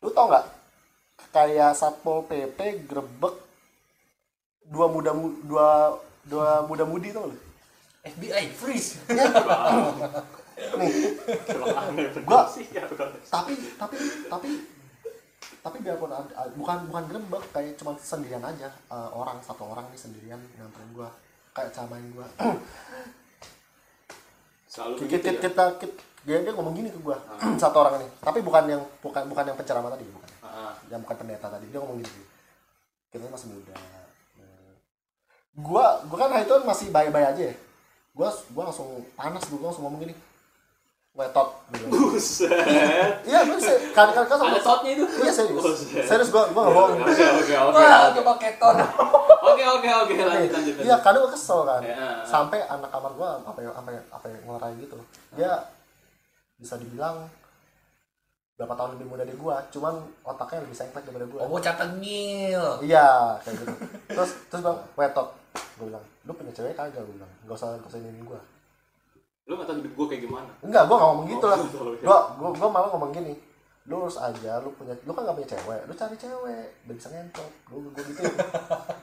[0.00, 0.46] Lu tau nggak?
[1.32, 3.36] Kayak satpol pp grebek
[4.68, 7.36] dua muda mu- dua dua muda mudi tau lu?
[8.02, 8.98] FBI freeze.
[9.08, 9.26] Ya
[10.78, 10.90] nih.
[12.22, 12.46] Gua-
[13.26, 13.96] tapi tapi
[14.28, 14.48] tapi
[15.62, 18.68] tapi biarpun ada, ada- bukan bukan grebek kayak cuma sendirian aja.
[18.68, 21.08] Eh, orang satu orang nih sendirian nganterin gua.
[21.54, 22.26] Kayak camain gua.
[24.66, 25.40] Selalu kita, begitu kita, ya?
[25.40, 27.18] kita, kita- dia dia ngomong gini ke gua
[27.62, 28.08] satu orang ini.
[28.22, 30.30] Tapi bukan yang bukan bukan yang penceramah tadi bukan.
[30.42, 30.72] Heeh.
[30.94, 31.66] yang bukan pendeta tadi.
[31.70, 32.22] Dia ngomong gini
[33.12, 33.76] kita masih muda.
[35.52, 37.54] Gua gua kan hari itu kan masih bayi-bayi aja ya.
[38.16, 40.16] Gua gua langsung panas gua langsung ngomong gini.
[41.12, 41.48] Wetot.
[41.76, 41.86] Gitu.
[41.92, 42.48] buset.
[43.28, 45.04] Iya gua sih kan kan kan sama totnya itu?
[45.20, 45.60] Iya serius.
[45.60, 46.08] Buset.
[46.08, 46.32] serius.
[46.32, 46.92] Gua gua nggak bohong.
[47.04, 47.82] Oke oke oke
[48.16, 48.76] coba keton
[49.44, 50.14] oke oke oke.
[50.16, 51.04] Lanjut lanjut iya lanjut.
[51.04, 51.82] kadang gua kesel kan.
[51.84, 52.24] Ya.
[52.24, 54.96] sampai anak kamar gua apa ya apa ya apa yang ngelarai gitu.
[55.36, 55.52] Dia
[56.62, 57.26] bisa dibilang
[58.54, 61.40] berapa tahun lebih muda dari gua cuman otaknya lebih sengklek daripada gua.
[61.42, 63.74] Oh bocah tengil iya kayak gitu.
[64.14, 67.02] Terus terus bang wetot gue bilang lu punya cewek kagak?
[67.02, 68.40] Gue bilang gak usah gak usah ini gue
[69.50, 70.52] lu nggak tahu hidup gue kayak gimana?
[70.62, 71.58] Enggak gue gak ngomong gitu lah.
[71.58, 72.06] Oh, iya.
[72.06, 73.34] gue gue gue malah ngomong gini
[73.90, 77.08] lu urus aja lu punya lu kan gak punya cewek lu cari cewek biar bisa
[77.10, 77.50] ngentot.
[77.66, 78.22] Gue gue gitu.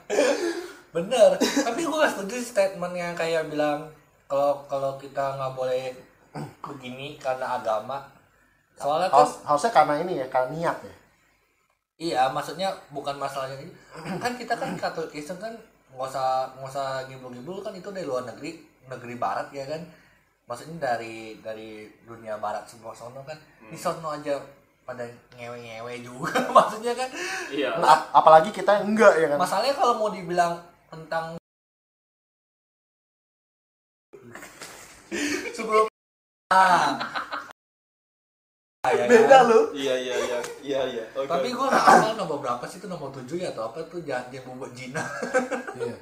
[0.96, 3.92] Bener tapi gue gak setuju statement yang kayak bilang
[4.30, 5.90] kalau kalau kita nggak boleh
[6.62, 8.06] begini karena agama.
[8.78, 10.94] Soalnya kan Harus, harusnya karena ini ya karena niat ya.
[12.00, 13.72] Iya maksudnya bukan masalahnya ini.
[14.16, 15.52] Kan kita kan Katolik Kristen kan
[15.90, 18.56] nggak usah nggak usah gibul-gibul kan itu dari luar negeri
[18.88, 19.84] negeri barat ya kan.
[20.48, 23.36] Maksudnya dari dari dunia barat semua sono kan.
[23.68, 24.40] Di sono aja
[24.88, 25.04] pada
[25.36, 27.10] ngewe-ngewe juga maksudnya kan.
[27.52, 27.76] Iya.
[27.76, 29.38] Ap- apalagi kita enggak ya kan.
[29.38, 30.56] Masalahnya kalau mau dibilang
[30.88, 31.36] tentang
[35.52, 35.89] sebelum
[36.50, 36.98] ah
[38.80, 39.12] Ya kan?
[39.12, 39.60] beda lu.
[39.70, 40.38] Iya iya iya.
[40.58, 41.04] Iya iya.
[41.12, 41.28] Oke.
[41.28, 42.80] Tapi gue nggak hafal nomor berapa sih?
[42.80, 43.84] Itu nomor tujuh ya atau apa?
[43.84, 45.04] Tuh jangan dia buat Jina
[45.76, 45.92] iya.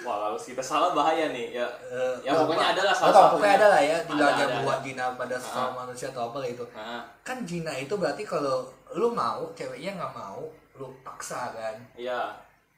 [0.00, 1.52] Wah kalau kita salah bahaya nih.
[1.52, 4.42] Ya Eh, ya pokoknya ada lah Nggak tahu, salah pokoknya ada lah ya tidak Ada,
[4.48, 4.78] ada buat.
[4.80, 6.64] Jina pada sesama manusia atau apa lah itu.
[6.72, 8.56] Nah, kan Jina itu berarti kalau
[8.96, 10.40] lu mau ceweknya nggak mau
[10.80, 11.76] lu paksa kan?
[11.94, 12.32] Iya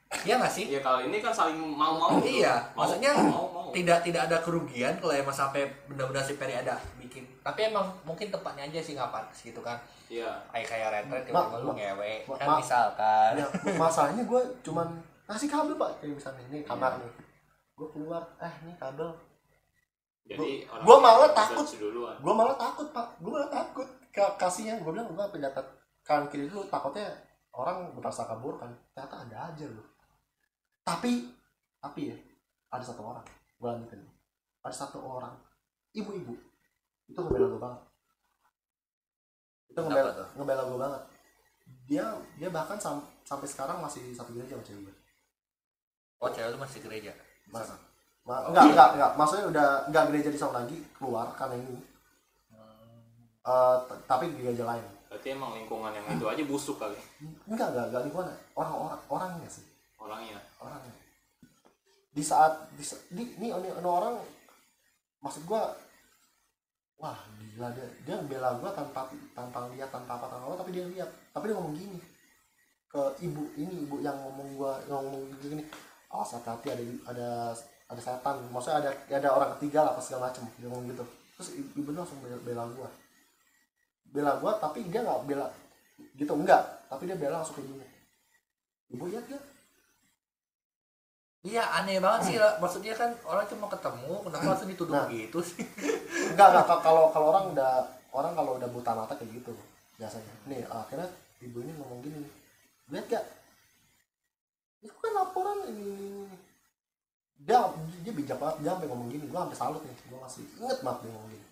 [0.05, 0.65] Iya nggak sih?
[0.69, 2.21] Iya kalau ini kan saling mau mau.
[2.21, 6.55] Iya, Mau, maksudnya mau mau tidak tidak ada kerugian kalau emang sampai benar-benar si Peri
[6.55, 7.25] ada bikin.
[7.41, 9.75] Tapi emang mungkin tepatnya aja sih nggak pantas gitu kan.
[10.07, 10.29] Iya.
[10.47, 13.31] Kayak kayak retret Ma- tiba-tiba lu ma- ngewe ma- kan ma- misalkan.
[13.35, 14.87] ya, masalahnya gue cuman
[15.25, 17.11] kasih kabel pak kayak misalnya ini kamar nih.
[17.73, 19.09] Gue keluar eh ini kabel.
[20.25, 21.65] Jadi orang gua malah takut.
[22.15, 23.07] gue malah takut pak.
[23.19, 23.87] Gue malah takut.
[24.09, 25.65] Ka- kasihnya gue bilang gue pendapat
[26.01, 27.09] kanan kiri dulu takutnya
[27.51, 28.71] orang berprasangka buruk kan.
[28.93, 29.85] Ternyata ada aja loh
[30.85, 31.33] tapi
[31.81, 32.17] tapi ya
[32.69, 33.25] ada satu orang
[33.57, 34.01] gue lanjutin
[34.61, 35.33] ada satu orang
[35.91, 36.37] ibu-ibu
[37.05, 37.81] itu ngebela gue banget.
[39.69, 41.01] Itu ngebela ngebela gue banget.
[41.85, 42.05] Dia
[42.37, 44.95] dia bahkan sam- sampai sekarang masih satu gereja sama cewek gue
[46.21, 47.11] oh cewek lu masih gereja?
[47.49, 47.69] Mas,
[48.25, 51.77] ma- enggak enggak enggak maksudnya udah enggak gereja di sana lagi keluar karena ini.
[53.45, 54.81] T- tapi di gereja lain.
[55.05, 56.97] Berarti emang lingkungan yang itu aja busuk kali?
[57.45, 58.33] Enggak enggak enggak lingkungan.
[58.57, 59.65] Orang-orang orangnya sih.
[60.01, 61.05] Orangnya orangnya
[62.15, 63.51] di saat di, di ini
[63.83, 64.15] orang
[65.19, 65.67] maksud gua
[66.95, 70.87] wah gila dia dia bela gua tanpa tanpa lihat tanpa apa tanpa apa tapi dia
[70.87, 71.11] lihat.
[71.35, 71.99] Tapi dia ngomong gini
[72.87, 74.47] ke ibu ini ibu yang ngomong
[74.87, 75.67] yang ngomong gini
[76.07, 77.29] awas hati-hati ada ada
[77.91, 78.47] ada setan.
[78.47, 81.03] Maksudnya ada ada orang ketiga lah apa segala macem dia ngomong gitu.
[81.35, 82.89] Terus ibu langsung bela, bela gua.
[84.07, 85.51] Bela gua tapi dia nggak bela
[86.15, 86.63] gitu enggak.
[86.87, 87.87] Tapi dia bela langsung kayak gini
[88.93, 89.43] ibu lihat gak
[91.45, 92.57] Iya aneh banget sih lah.
[92.57, 95.05] Maksudnya kan orang cuma ketemu, kenapa langsung dituduh Nah.
[95.13, 95.61] gitu sih?
[96.33, 99.53] enggak enggak Ka- kalau kalau orang udah orang kalau udah buta mata kayak gitu
[99.95, 101.05] biasanya nih akhirnya
[101.39, 102.19] ibu ini ngomong gini
[102.89, 103.23] lihat gak
[104.81, 106.37] itu kan laporan ini, ini, ini."
[107.37, 107.61] dia
[108.01, 110.99] dia bijak banget dia sampai ngomong gini gua sampai salut nih gua masih inget banget
[111.05, 111.47] dia ngomong gini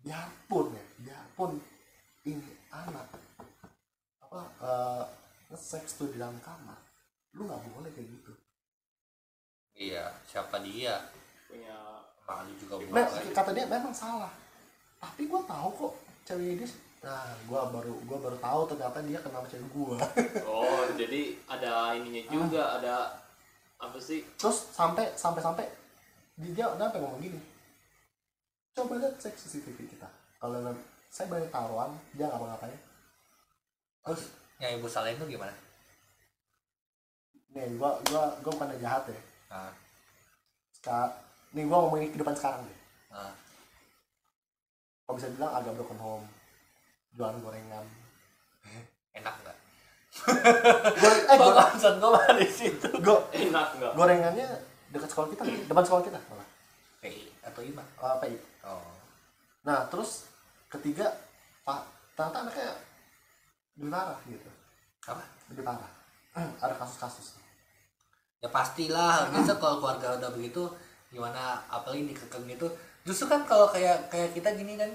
[0.00, 1.50] biarpun ya biarpun
[2.22, 3.06] ini anak
[4.22, 5.04] apa eh
[5.50, 6.78] nge-sex tuh di dalam kamar
[7.34, 8.32] lu nggak boleh kayak gitu
[9.80, 11.00] Iya, siapa dia?
[11.48, 11.74] punya
[12.28, 13.32] Emang lu juga boleh.
[13.34, 14.30] kata dia memang salah.
[15.00, 15.92] Tapi gue tahu kok
[16.28, 16.68] cewek dia
[17.00, 19.96] nah gue baru gua baru tahu ternyata dia kenal cewek gue
[20.52, 23.16] oh jadi ada ininya juga ada
[23.80, 24.20] apa sih?
[24.36, 25.64] Terus sampai sampai sampai
[26.36, 27.40] dia udah sampai ngomong gini
[28.76, 30.04] coba lihat cek CCTV kita.
[30.36, 30.60] Kalau
[31.08, 32.80] saya banyak taruhan dia nggak ngapain.
[34.04, 34.22] Terus
[34.60, 35.56] yang ibu salahin tuh gimana?
[37.50, 39.18] nih gua gua gua bukan jahat ya
[39.50, 39.70] Nah,
[40.70, 41.10] Ska,
[41.52, 42.78] nih gua ngomongin kehidupan sekarang deh
[43.10, 43.34] nah.
[45.02, 46.24] kalau bisa bilang agak broken home
[47.12, 47.82] jualan gorengan
[49.10, 49.56] enak nggak?
[50.94, 52.86] Gore- eh Kok go- concern gue malah di situ.
[52.86, 54.46] enak go- nggak gorengannya
[54.88, 56.46] dekat sekolah kita depan sekolah kita malah
[57.02, 57.82] PI atau IMA?
[57.82, 58.86] Eh, PI Oh.
[59.64, 60.28] Nah, terus
[60.68, 61.10] ketiga,
[61.64, 61.82] Pak,
[62.14, 62.70] ternyata anaknya
[63.80, 64.50] lebih parah gitu.
[65.08, 65.22] Apa?
[65.48, 65.90] Lebih parah.
[66.62, 67.39] Ada kasus-kasus.
[68.40, 70.64] Ya pastilah, biasa kalau keluarga udah begitu
[71.12, 72.64] gimana apalagi dikekang gitu.
[73.04, 74.88] Justru kan kalau kayak kayak kita gini kan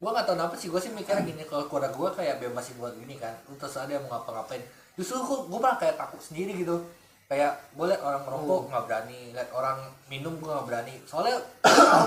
[0.00, 2.96] gua nggak tahu kenapa sih gue sih mikirnya gini kalau keluarga gua kayak bebasin buat
[2.98, 3.30] gini kan
[3.60, 4.64] terus ada yang mau ngapa-ngapain.
[4.96, 6.80] Justru gua, gua malah kayak takut sendiri gitu.
[7.28, 9.20] Kayak gue liat orang merokok nggak berani.
[9.36, 10.94] Liat orang minum gua nggak berani.
[11.04, 11.36] Soalnya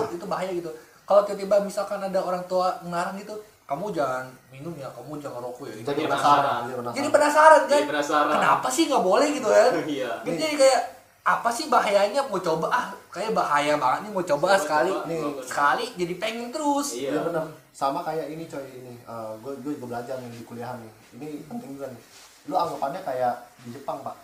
[0.10, 0.74] itu bahaya gitu.
[1.06, 3.38] Kalau tiba-tiba misalkan ada orang tua ngelarang gitu
[3.72, 5.74] kamu jangan minum ya kamu jangan rokok ya.
[5.74, 6.44] Jadi Jadi penasaran.
[6.44, 6.60] penasaran.
[6.60, 6.92] Jadi penasaran.
[6.92, 10.82] jadi penasaran kan jadi penasaran kenapa sih nggak boleh gitu kan iya Gitu jadi kayak
[11.22, 15.06] apa sih bahayanya mau coba ah kayak bahaya banget nih mau coba Coba, sekali coba.
[15.06, 15.42] nih Coba.
[15.46, 17.46] sekali jadi pengen terus iya Iya benar.
[17.72, 18.94] Sama kayak ini coy ini.
[19.40, 20.92] gue gue juga belajar nih di kuliahan nih.
[21.16, 22.02] Ini penting juga nih.
[22.44, 24.18] Lu anggapannya kayak di Jepang, Pak.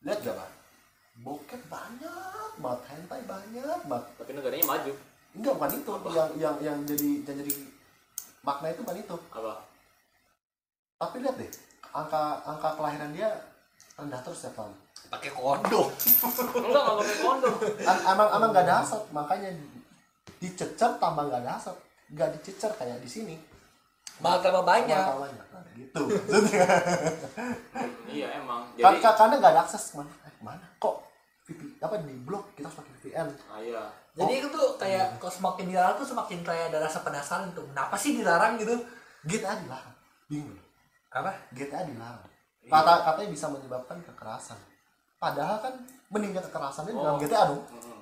[0.00, 0.50] Lihat gak, Pak?
[1.20, 4.06] Bokep banyak banget, hentai banyak banget.
[4.14, 4.92] tapi negaranya maju
[5.34, 7.52] Enggak bukan itu yang yang yang jadi yang jadi
[8.44, 9.16] makna itu bukan itu.
[9.32, 9.54] apa?
[10.94, 11.50] Tapi lihat deh,
[11.90, 13.28] angka angka kelahiran dia
[13.94, 14.74] rendah terus setiap tahun.
[15.04, 15.86] pakai kondom
[16.58, 17.54] enggak nggak pakai kondom
[17.86, 19.02] Am- emang emang gak ada asap.
[19.10, 19.50] Makanya
[20.38, 21.76] dicecer tambah gak ada asap.
[22.12, 23.36] Gak dicecer kayak di sini.
[24.18, 24.90] Malah tambah banyak.
[24.90, 25.46] Malah banyak.
[25.50, 26.02] Nah, gitu.
[28.10, 28.62] Iya emang.
[28.74, 30.10] Kan- jadi kan- karena gak ada akses ke mana?
[30.22, 30.64] Eh, ke mana?
[30.78, 30.94] Kok
[31.44, 33.84] VP, apa di blok kita harus pakai VPN ah, iya.
[34.16, 37.66] Jadi itu tuh kayak kalau semakin dilarang tuh semakin kayak ada rasa penasaran tuh.
[37.68, 38.72] Kenapa sih dilarang gitu?
[39.28, 39.94] GTA dilarang.
[40.30, 40.56] Bingung.
[41.12, 41.34] Apa?
[41.52, 42.32] GTA dilarang.
[42.64, 44.56] Kata katanya bisa menyebabkan kekerasan.
[45.20, 45.74] Padahal kan
[46.08, 47.20] meningkat kekerasannya di dalam Oh.
[47.20, 47.62] GTA dong.
[47.74, 48.00] Mm-mm.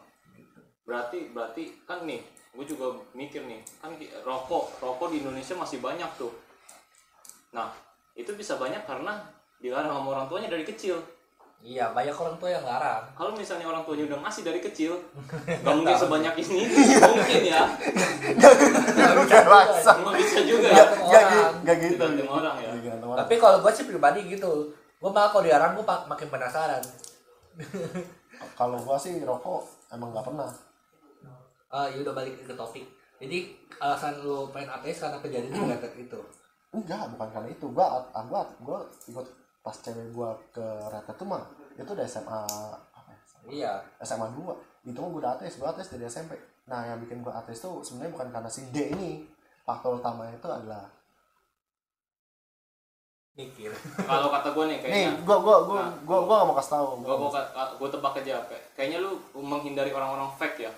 [0.83, 2.19] berarti berarti kan nih
[2.53, 3.95] gue juga mikir nih kan
[4.27, 6.35] rokok rokok di Indonesia masih banyak tuh.
[7.55, 7.71] Nah
[8.13, 9.23] itu bisa banyak karena
[9.63, 10.99] dilarang sama orang tuanya dari kecil
[11.62, 14.98] iya banyak orang tua yang larang kalau misalnya orang tuanya udah ngasih dari kecil
[15.62, 16.61] nggak mungkin sebanyak ini.
[17.14, 17.62] Mungkin ya.
[19.31, 20.68] Gak nggak bisa juga.
[20.75, 21.55] Gak, Tergantung gak, orang.
[21.62, 22.05] gak gitu.
[22.27, 22.70] Orang ya.
[23.22, 24.75] Tapi kalau gue sih pribadi gitu.
[24.98, 26.83] Gue malah kalau dilarang gue makin penasaran.
[28.59, 30.51] Kalau gua sih rokok emang gak pernah.
[31.72, 32.85] Ah, ya udah balik ke topik.
[33.22, 35.62] Jadi alasan lu pengen ateis karena kejadian itu
[36.72, 37.66] enggak bukan karena itu.
[37.70, 39.27] Gua ah, gua gua ikut
[39.62, 42.42] pas cewek gua ke Rata tuh mah itu udah SMA
[42.90, 43.18] apa ya?
[43.48, 43.72] iya.
[44.01, 44.42] SMA 2
[44.85, 47.79] itu mah gua udah ateis gua ateis dari SMP nah yang bikin gua ateis tuh
[47.81, 49.27] sebenarnya bukan karena si D ini.
[49.62, 50.90] Faktor utamanya itu adalah
[53.33, 53.70] mikir.
[54.11, 55.94] Kalau kata gue nih nih kayaknya gua gua gua Nah.
[56.05, 56.87] gua gua gak mau kasih tahu.
[57.01, 57.31] Gue gue
[57.79, 60.72] gue tebak aja kayak- kayaknya lu menghindari orang-orang fake ya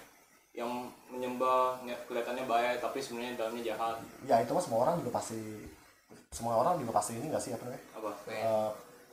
[0.55, 0.71] yang
[1.11, 3.97] menyembah kelihatannya baik tapi sebenarnya dalamnya jahat.
[4.23, 5.41] Ya itu mah semua orang juga pasti
[6.35, 8.11] semua orang juga pasti ini gak sih apa namanya apa?
[8.27, 8.71] Pengen Eh,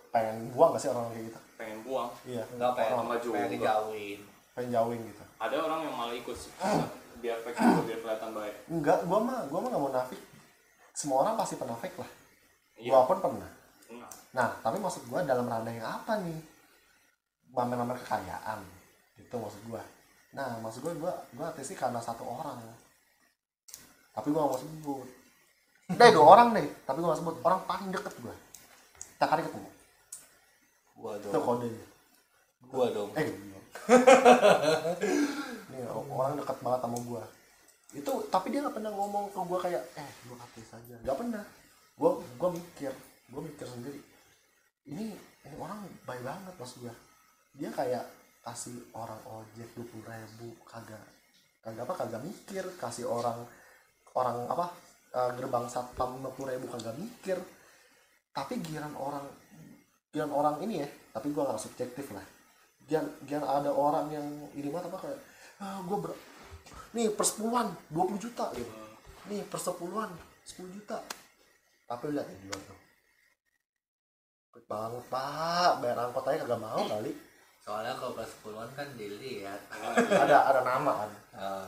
[0.10, 1.40] pengen buang gak sih orang kayak gitu?
[1.54, 2.10] Pengen buang?
[2.26, 3.34] Iya nggak pengen Sama juga.
[3.38, 4.20] pengen dijauhin.
[4.58, 5.24] Pengen jauhin gitu.
[5.38, 6.52] Ada orang yang malah ikut sih,
[7.22, 8.56] biar fake juga biar kelihatan baik.
[8.74, 10.22] Enggak gua mah gua mah gak mau nafik.
[10.98, 12.12] Semua orang pasti pernah fake lah.
[12.82, 12.90] Iya.
[12.90, 13.50] gua pun pernah.
[13.94, 16.42] Nah, nah tapi maksud gua dalam ranah yang apa nih?
[17.54, 18.60] Pamer-pamer kekayaan
[19.22, 19.86] itu maksud gua.
[20.34, 22.58] Nah maksud gua gua gua sih karena satu orang.
[24.12, 25.21] Tapi gua gak mau sebut
[25.98, 26.68] deh dua orang deh.
[26.88, 27.36] Tapi gua gak sebut.
[27.44, 28.36] Orang paling deket gua.
[29.18, 29.70] Tak kali ketemu.
[31.02, 31.70] Gua itu dong kode
[32.72, 33.10] gua dong.
[33.20, 33.28] Eh.
[35.72, 37.24] Nih, orang dekat banget sama gua.
[37.92, 40.96] Itu tapi dia nggak pernah ngomong ke gua kayak eh gua ateis aja.
[41.04, 41.44] Nggak pernah.
[42.00, 42.94] Gua gua mikir.
[43.28, 44.00] Gua mikir sendiri.
[44.88, 46.94] Ini ini orang baik banget mas gua.
[47.60, 48.06] Dia kayak
[48.42, 51.04] kasih orang ojek dua puluh ribu kagak
[51.60, 52.64] kagak apa kagak mikir.
[52.80, 53.44] Kasih orang
[54.16, 54.72] orang apa
[55.12, 57.38] eh, gerbang satpam lima puluh ribu kagak mikir.
[58.32, 59.28] Tapi giran orang
[60.12, 62.24] giran orang ini ya tapi gua nggak subjektif lah.
[62.88, 65.20] Gian gian ada orang yang ini mah apa kayak
[65.62, 66.12] ah gue ber
[66.98, 68.50] nih persepuluhan 20 juta.
[68.56, 68.72] Gitu.
[69.30, 70.10] Nih persepuluhan
[70.44, 71.00] 10 juta.
[71.88, 72.80] Tapi lihat ya di luar tuh.
[74.52, 75.72] Cepet banget pak.
[75.80, 77.12] Bayar angkot aja kagak mau kali.
[77.62, 79.62] Soalnya kalau pas puluhan kan dilihat
[80.10, 81.12] ada ada nama kan.
[81.38, 81.68] Eh,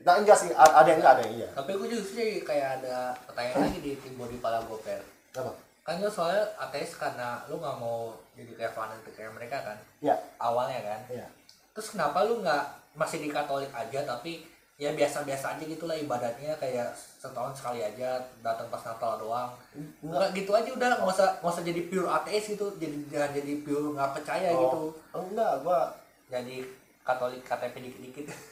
[0.00, 1.48] nah enggak sih a- ada yang enggak ada yang iya.
[1.52, 5.00] Tapi gue justru jadi kayak ada pertanyaan lagi di timbul di kepala gue per
[5.34, 5.52] apa?
[5.82, 10.16] Kan lu soalnya ateis karena lu nggak mau jadi kayak fanatik kayak mereka kan ya
[10.36, 11.00] awalnya kan.
[11.06, 11.26] Iya.
[11.70, 14.44] Terus kenapa lu nggak masih di Katolik aja tapi
[14.76, 19.52] ya biasa-biasa aja gitu lah ibadatnya kayak setahun sekali aja datang pas Natal doang.
[20.00, 20.00] Enggak.
[20.02, 23.52] Nggak gitu aja udah nggak usah nggak usah jadi pure ateis gitu jadi jangan jadi
[23.60, 24.60] pure nggak percaya Oh.
[24.62, 24.82] gitu.
[25.14, 25.92] Enggak gua
[26.26, 26.64] jadi
[27.00, 28.26] Katolik KTP dikit-dikit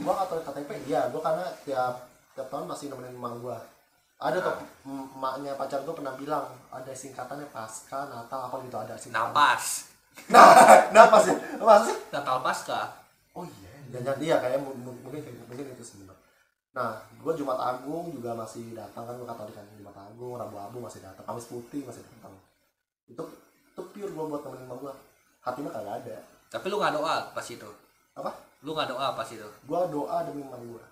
[0.00, 1.94] gua atau KTP iya gua karena tiap
[2.34, 3.58] tiap tahun masih nemenin emak gua.
[4.18, 4.54] Ada tuh
[4.86, 9.64] em- emaknya pacar gua pernah bilang ada singkatannya pasca natal apa gitu ada singkatan napas.
[10.30, 10.46] Nah
[10.96, 11.34] napas ya?
[11.58, 12.80] Apa sih Natal Pasca.
[13.34, 16.22] Oh iya jangan dia kayak mu- mu- mungkin mungkin itu sebenarnya
[16.74, 16.90] nah
[17.22, 20.98] gua jumat agung juga masih datang kan gua katolik kan jumat agung rabu abu masih
[20.98, 22.34] datang kamis putih masih datang.
[23.06, 23.22] Itu
[23.70, 24.94] itu pure gua buat nemenin emak gua.
[25.38, 26.16] Hati mah kagak ada.
[26.50, 27.70] Tapi lu nggak doa pas itu?
[28.14, 28.30] Apa
[28.64, 29.48] lu nggak doa pas itu?
[29.68, 30.84] Gua doa demi emak gua.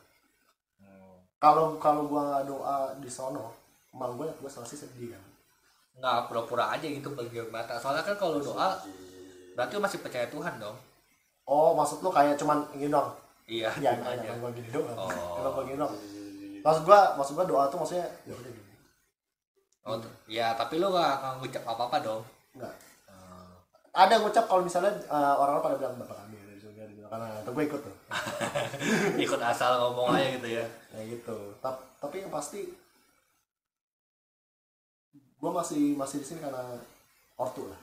[1.40, 3.56] Kalau kalau gua nggak doa di sono
[3.96, 5.22] emak gua gua selesai sedih kan.
[5.98, 8.76] Nggak pura-pura aja gitu bagi mata soalnya kan kalau doa
[9.56, 10.76] berarti lu masih percaya Tuhan dong?
[11.48, 13.10] Oh maksud lu kayak cuman ingin dong
[13.50, 14.22] iya ya aja.
[14.22, 14.96] emang gua gini doang.
[14.96, 15.40] Oh.
[15.40, 15.96] emang gua gini doang.
[16.62, 18.70] Maksud gua maksud gua doa tuh maksudnya ya udah gini.
[19.82, 20.12] Oh, tuh.
[20.30, 22.22] ya tapi lu nggak nggak ngucap apa apa dong?
[22.54, 22.74] Enggak
[23.92, 26.36] Eh, ada ngucap kalau misalnya uh, orang-orang pada bilang bapak kami
[27.12, 27.96] karena itu gue ikut tuh.
[29.28, 30.64] Ikut asal ngomong aja gitu ya.
[30.96, 31.36] Ya gitu.
[31.60, 32.72] Tap- tapi yang pasti
[35.12, 36.80] gue masih masih di sini karena
[37.36, 37.76] ortu lah.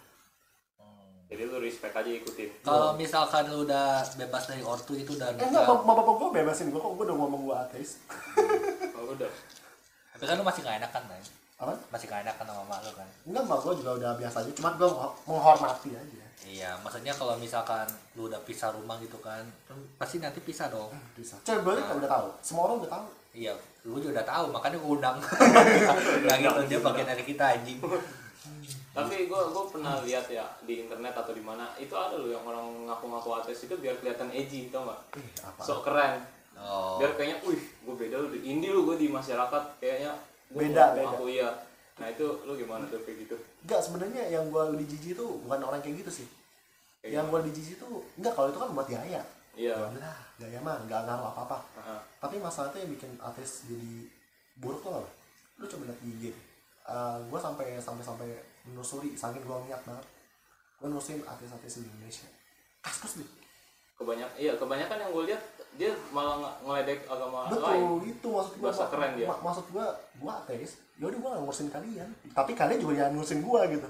[1.30, 2.50] Jadi lu respect aja ikutin.
[2.66, 6.74] Kalau misalkan lu udah bebas dari ortu itu dan eh enggak bapak bapak gue bebasin
[6.74, 8.02] gue kok gue udah ngomong gue ateis.
[9.00, 9.30] Oh, udah.
[10.18, 11.22] Tapi kan lu masih nggak enakan kan
[11.62, 11.74] apa?
[11.94, 13.08] Masih nggak enakan sama mak lu kan?
[13.30, 14.52] Enggak mbak gue juga udah biasa aja.
[14.58, 14.90] Cuma gue
[15.30, 17.84] menghormati aja iya maksudnya kalau misalkan
[18.16, 20.92] lu udah pisah rumah gitu kan kan pasti nanti pisah dong.
[21.18, 22.28] Bisa coba balik udah tahu?
[22.40, 23.06] Semua orang udah tahu.
[23.36, 25.18] Iya lu juga udah tahu makanya gua undang.
[26.28, 27.80] Nah gitu dia bagian dari kita anjing.
[28.90, 32.42] Tapi gue gue pernah lihat ya di internet atau di mana itu ada loh yang
[32.44, 35.62] orang ngaku-ngaku ateis itu biar kelihatan edgy tau gak eh apa?
[35.62, 36.20] Sok keren.
[36.58, 36.98] Oh.
[37.00, 40.12] Biar kayaknya wih gue beda lu di indie lu gue di masyarakat kayaknya
[40.52, 41.06] gua Beda, beda.
[41.06, 41.50] ngaku iya
[42.00, 43.36] nah itu lu gimana tuh kayak gitu?
[43.68, 46.28] Enggak sebenarnya yang gue lebih jijik tuh bukan orang kayak gitu sih.
[47.04, 49.04] Kayak yang gue lebih jijik tuh enggak kalau itu kan buat gaya
[49.60, 49.76] iya.
[49.76, 52.02] Ya udah gaya mah nggak ngaruh apa apa Heeh.
[52.24, 54.08] tapi masalah itu yang bikin ateis jadi
[54.64, 55.04] buruk tuh
[55.60, 56.24] lu coba lihat IG
[57.28, 58.30] gue sampai sampai sampai
[58.64, 60.06] menelusuri saking gue niat banget
[60.80, 62.28] gue nelusurin ateis-ateis di Indonesia.
[62.80, 63.28] Kaskus nih
[64.00, 65.42] kebanyakan iya kebanyakan yang gue lihat
[65.76, 67.52] dia malah nge- ngeledek agama lain.
[67.54, 69.28] betul itu maksud gue Bahasa keren dia.
[69.30, 69.86] maksud gue
[70.16, 70.72] gue ateis.
[70.96, 72.10] Yaudah gue gak ngurusin kalian.
[72.30, 73.90] Tapi kalian juga jangan ngurusin gue gitu.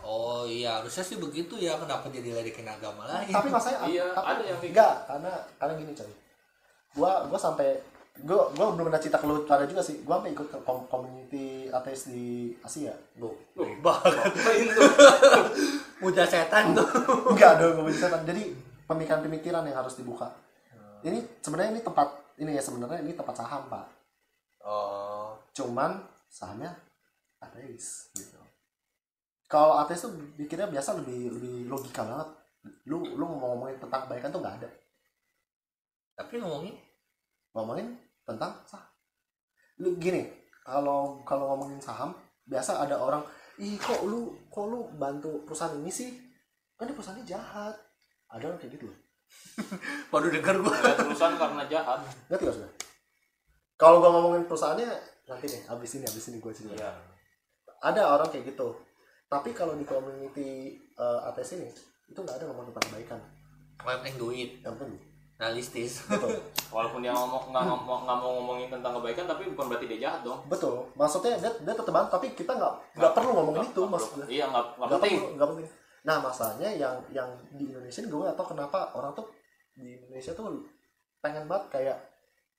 [0.00, 1.76] Oh iya harusnya sih begitu ya.
[1.76, 3.28] Kenapa jadi ledekin agama lain?
[3.28, 6.12] Tapi masalahnya Iya, tapi, ada yang enggak karena karena gini coy.
[6.92, 7.68] Gua gua sampai
[8.20, 10.00] gua gua belum pernah cerita ke lu pada juga sih.
[10.00, 12.94] Gua sampai ikut ke kom- community ateis di Asia.
[13.16, 13.68] Loh, Loh.
[13.80, 14.90] banget tuh?
[16.02, 16.88] Mudah setan tuh.
[17.28, 18.44] Enggak dong gak bisa jadi
[18.92, 20.28] pemikiran-pemikiran yang harus dibuka.
[21.02, 23.86] Ini sebenarnya ini tempat ini ya sebenarnya ini tempat saham pak.
[24.62, 25.34] Oh.
[25.50, 25.98] Cuman
[26.30, 26.70] sahamnya
[27.42, 28.38] ateis gitu.
[29.50, 32.28] Kalau ateis tuh pikirnya biasa lebih lebih logika banget.
[32.86, 34.70] Lu lu mau ngomongin tentang kebaikan tuh nggak ada.
[36.14, 36.78] Tapi ngomongin?
[37.52, 38.88] Ngomongin tentang saham.
[39.82, 40.30] Lu gini
[40.62, 42.14] kalau kalau ngomongin saham
[42.46, 43.26] biasa ada orang
[43.58, 46.14] ih kok lu kok lu bantu perusahaan ini sih?
[46.78, 47.74] Kan ini perusahaannya jahat
[48.32, 48.98] ada orang kayak gitu loh.
[50.12, 50.72] Baru denger gua.
[50.72, 52.00] Lihat perusahaan karena jahat.
[52.32, 52.72] Ngerti gak sudah
[53.82, 54.86] kalau gua ngomongin perusahaannya
[55.26, 56.78] nanti deh abis ini abis ini gue cerita.
[56.78, 56.92] Iya.
[57.82, 58.78] ada orang kayak gitu.
[59.26, 61.66] Tapi kalau di community uh, ateis ini
[62.06, 63.18] itu nggak ada ngomong tentang kebaikan.
[63.82, 65.02] Yang penting duit yang penting.
[65.34, 66.06] Realistis.
[66.06, 66.38] Betul.
[66.74, 70.20] Walaupun dia ngomong nggak ngomong nggak mau ngomongin tentang kebaikan tapi bukan berarti dia jahat
[70.22, 70.38] dong.
[70.46, 70.86] betul.
[70.94, 74.26] Maksudnya dia dia tetap tapi kita nggak nggak perlu ngomongin Nggak- itu nggak maksudnya.
[74.30, 75.18] Iya nggak nggak nggak penting.
[75.18, 75.68] perlu nggak penting
[76.02, 79.30] nah masalahnya yang yang di Indonesia ini gue nggak tahu kenapa orang tuh
[79.78, 80.66] di Indonesia tuh
[81.22, 81.98] pengen banget kayak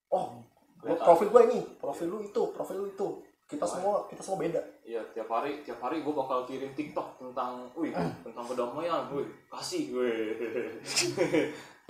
[0.09, 0.39] oh
[0.79, 1.05] gua, Kelihatan.
[1.07, 3.09] profil gue ini profil lu itu profil lu itu.
[3.43, 4.61] Kita semua kita semua beda.
[4.81, 9.93] Iya tiap hari tiap hari gue bakal kirim TikTok tentang, wih tentang kedamaian, wih kasih,
[9.93, 10.39] wih.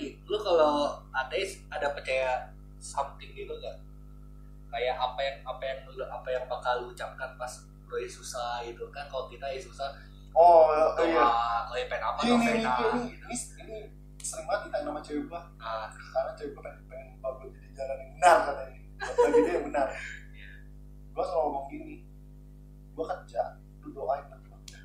[0.02, 2.50] lu kalau ateis ada percaya
[2.82, 3.78] something gitu gak
[4.74, 7.54] kayak apa yang apa yang lu apa yang bakal lu ucapkan pas
[7.88, 8.90] lu lagi susah gitu.
[8.90, 9.94] Kan kalau kita susah
[10.34, 11.30] oh doa
[11.70, 13.10] kalau pengen apa ini ini ini, gitu ini,
[13.62, 13.78] ini
[14.24, 17.98] sering banget ditanya sama cewek gue nah karena cewek gue pengen pengen bagus jadi jalan
[18.00, 18.80] yang benar katanya.
[19.04, 19.86] Bagi dia yang benar.
[21.14, 21.96] Gue selalu ngomong gini
[22.94, 23.42] gue kerja
[23.84, 24.80] lu doain nanti kerja.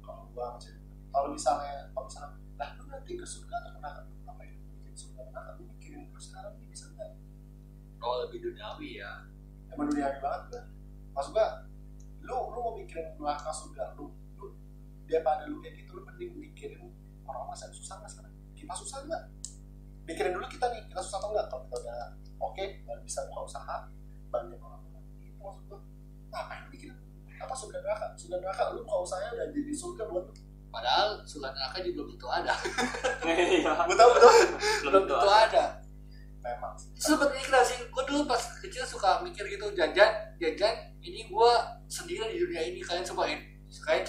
[0.00, 0.96] Kalau gue sama cewek gua.
[1.14, 4.64] kalau misalnya kalau misalnya lah lu nanti ke surga atau ke neraka lu ngapain lu
[4.74, 7.12] mikirin surga neraka lu mikirin lu sekarang ini bisa nggak?
[7.98, 9.12] Kalau lebih duniawi ya.
[9.70, 10.62] Emang duniawi banget gue
[11.14, 11.46] maksud gue
[12.26, 14.10] lu lu mau mikirin neraka surga lu
[15.14, 16.90] daripada lu kayak gitu lu mending mikirin
[17.22, 18.34] orang masa susah nggak sekarang?
[18.58, 19.22] Kita susah nggak?
[20.10, 21.98] Mikirin dulu kita nih kita susah atau enggak kalau kita udah
[22.42, 23.76] oke baru bisa buka usaha
[24.34, 25.70] banyak orang orang itu maksud
[26.34, 26.98] ngapain lu mikirin?
[27.38, 28.06] Apa surga neraka?
[28.18, 30.26] Surga neraka lu buka usahanya udah jadi surga buat
[30.74, 32.54] padahal surga neraka juga belum tentu ada.
[33.22, 33.72] Iya.
[33.94, 34.32] betul betul.
[34.82, 35.64] Belum tentu ada.
[36.44, 36.92] memang sih.
[36.92, 41.52] Seperti ini sih gue dulu pas kecil suka mikir gitu jajan jajan ini gue
[41.88, 43.53] sendiri di dunia ini kalian cobain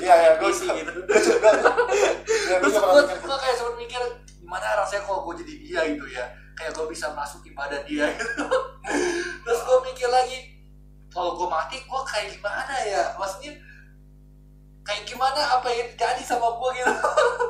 [0.05, 0.29] Iya, iya,
[0.77, 0.99] gitu.
[1.05, 4.01] Gue juga ya, gue terus juga gue pernah mikir gue kayak sempat mikir
[4.39, 6.25] gimana rasanya kalau gue jadi dia gitu ya?
[6.55, 8.45] Kayak gue bisa masuk di badan dia gitu.
[9.43, 10.37] Terus gue mikir lagi
[11.09, 13.03] kalau gue mati gue kayak gimana ya?
[13.17, 13.51] Maksudnya
[14.85, 16.93] kayak gimana apa yang terjadi sama gue gitu?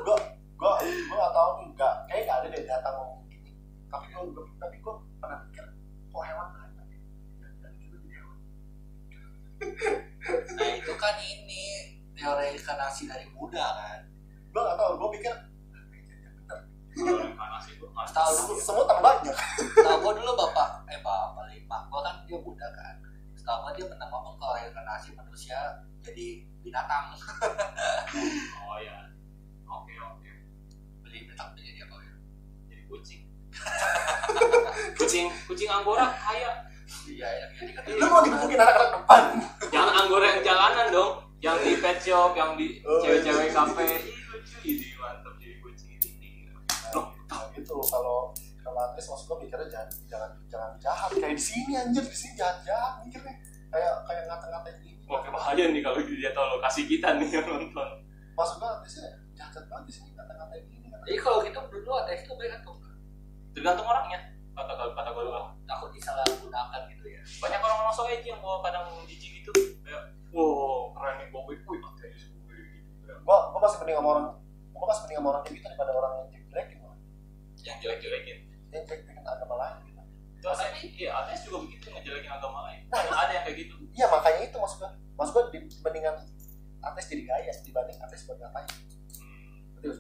[0.05, 0.17] Gue
[0.55, 3.51] gue gue gak tau nih nggak kayak gak ada deh data ngomong gini.
[3.91, 4.23] Tapi gue
[4.55, 5.65] tapi gue pernah mikir
[6.15, 6.81] kok hewan gak ada
[7.43, 8.37] dan dan kita jadi hewan
[10.55, 11.63] nah itu kan ini
[12.14, 14.01] teori reinkarnasi dari Buddha kan
[14.49, 15.33] gue gak tau gue pikir
[18.07, 19.35] tahu dulu semut tambah banyak
[19.75, 22.95] tahu gue dulu bapak eh bapak lima gue kan dia Buddha kan
[23.35, 25.59] setahu gue dia pernah ngomong kalau reinkarnasi manusia
[25.99, 27.13] jadi binatang
[28.65, 28.97] Oh ya.
[29.65, 30.31] Oke oke.
[31.01, 32.13] beli binatang jadi apa ya
[32.69, 33.21] Jadi kucing.
[34.99, 36.51] kucing kucing anggora kaya.
[37.05, 39.23] iya ya jadi kan lu mau digebukin anak-anak depan
[39.69, 41.11] Jangan anggora yang jalanan dong.
[41.45, 43.53] Yang di pet shop, yang di Oh, cewek-cewek iya.
[43.53, 43.85] kafe.
[44.01, 46.49] Ih lucu ini mantap jadi kucing ini.
[46.97, 48.33] Loh, nah gitu kalau
[48.65, 52.33] kalau ateis maksud gue mikirnya jangan jangan jangan jahat kayak di sini anjir di sini
[52.33, 53.37] jahat jahat mikirnya
[53.69, 57.89] kayak kayak ngata-ngatain gini Wah bahaya nih kalau dia tahu lokasi kita nih yang nonton.
[58.33, 59.05] maksud gue ateisnya
[59.37, 62.53] jahat jahat banget di sini ngata-ngatain gini ngata jadi kalau gitu menurut lu itu baik
[62.57, 62.95] atau enggak
[63.55, 64.19] Tergantung orangnya.
[64.55, 65.47] Kata kata gue doang.
[65.67, 69.51] takut disalahgunakan gitu ya Banyak orang-orang so aja yang bawa kadang jijik gitu.
[69.83, 72.37] Kayak, wow keren nih bawa wih, wih gue gitu.
[73.07, 74.25] Kayak, gue gue masih mending sama orang
[74.75, 76.99] gue masih mending sama orang kayak gitu daripada orang yang jelek-jelekin malah
[77.63, 78.37] Yang jelek-jelekin.
[78.69, 80.01] yang jelek-jelekin agama lain gitu
[80.35, 82.81] Itu ateis, iya ateis juga begitu ngejelekin agama lain.
[82.91, 83.75] Ada yang kayak gitu.
[83.95, 86.15] iya makanya itu maksud gue maksud gue di, mendingan
[86.83, 88.67] ateis jadi gaya dibanding ateis buat ngapain
[89.73, 89.95] betul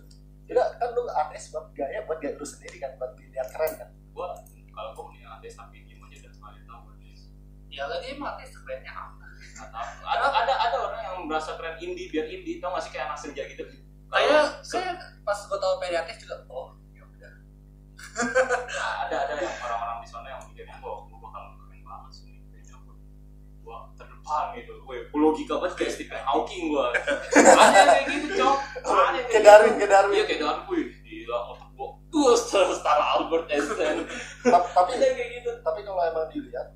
[0.45, 3.89] tidak kan lu ateis buat gaya buat gaya lu sendiri kan buat dilihat keren kan
[4.13, 4.31] Gua
[4.69, 7.21] kalau gue mending ateis tapi diem aja dan sekali tahu ateis.
[7.75, 9.25] Ya lagi emang ateis kerennya apa.
[10.07, 12.63] Ada ada ada orang yang merasa keren indie biar indie.
[12.63, 13.63] Tau gak sih kayak anak senja gitu.
[14.05, 14.95] kayak kayak
[15.27, 17.33] pas gue tau PD ateis juga oh ya udah.
[18.63, 22.31] Nah, ada ada yang orang-orang di sana yang mikirnya wah gue bakal keren banget sih
[22.47, 22.95] kayaknya gue
[23.59, 24.71] gue terdepan gitu.
[24.87, 26.85] Gue logika banget kayak Stephen Hawking gue
[27.35, 28.57] ada yang kayak gitu cok.
[28.85, 30.67] Ada yang kayak Darwin kayak iya Darwin kayak Darwin.
[30.71, 33.97] Wih gila otak gue tuh setara Albert Einstein.
[34.47, 35.51] Ta- tapi kayak gitu.
[35.59, 36.74] tapi kalau emang dilihat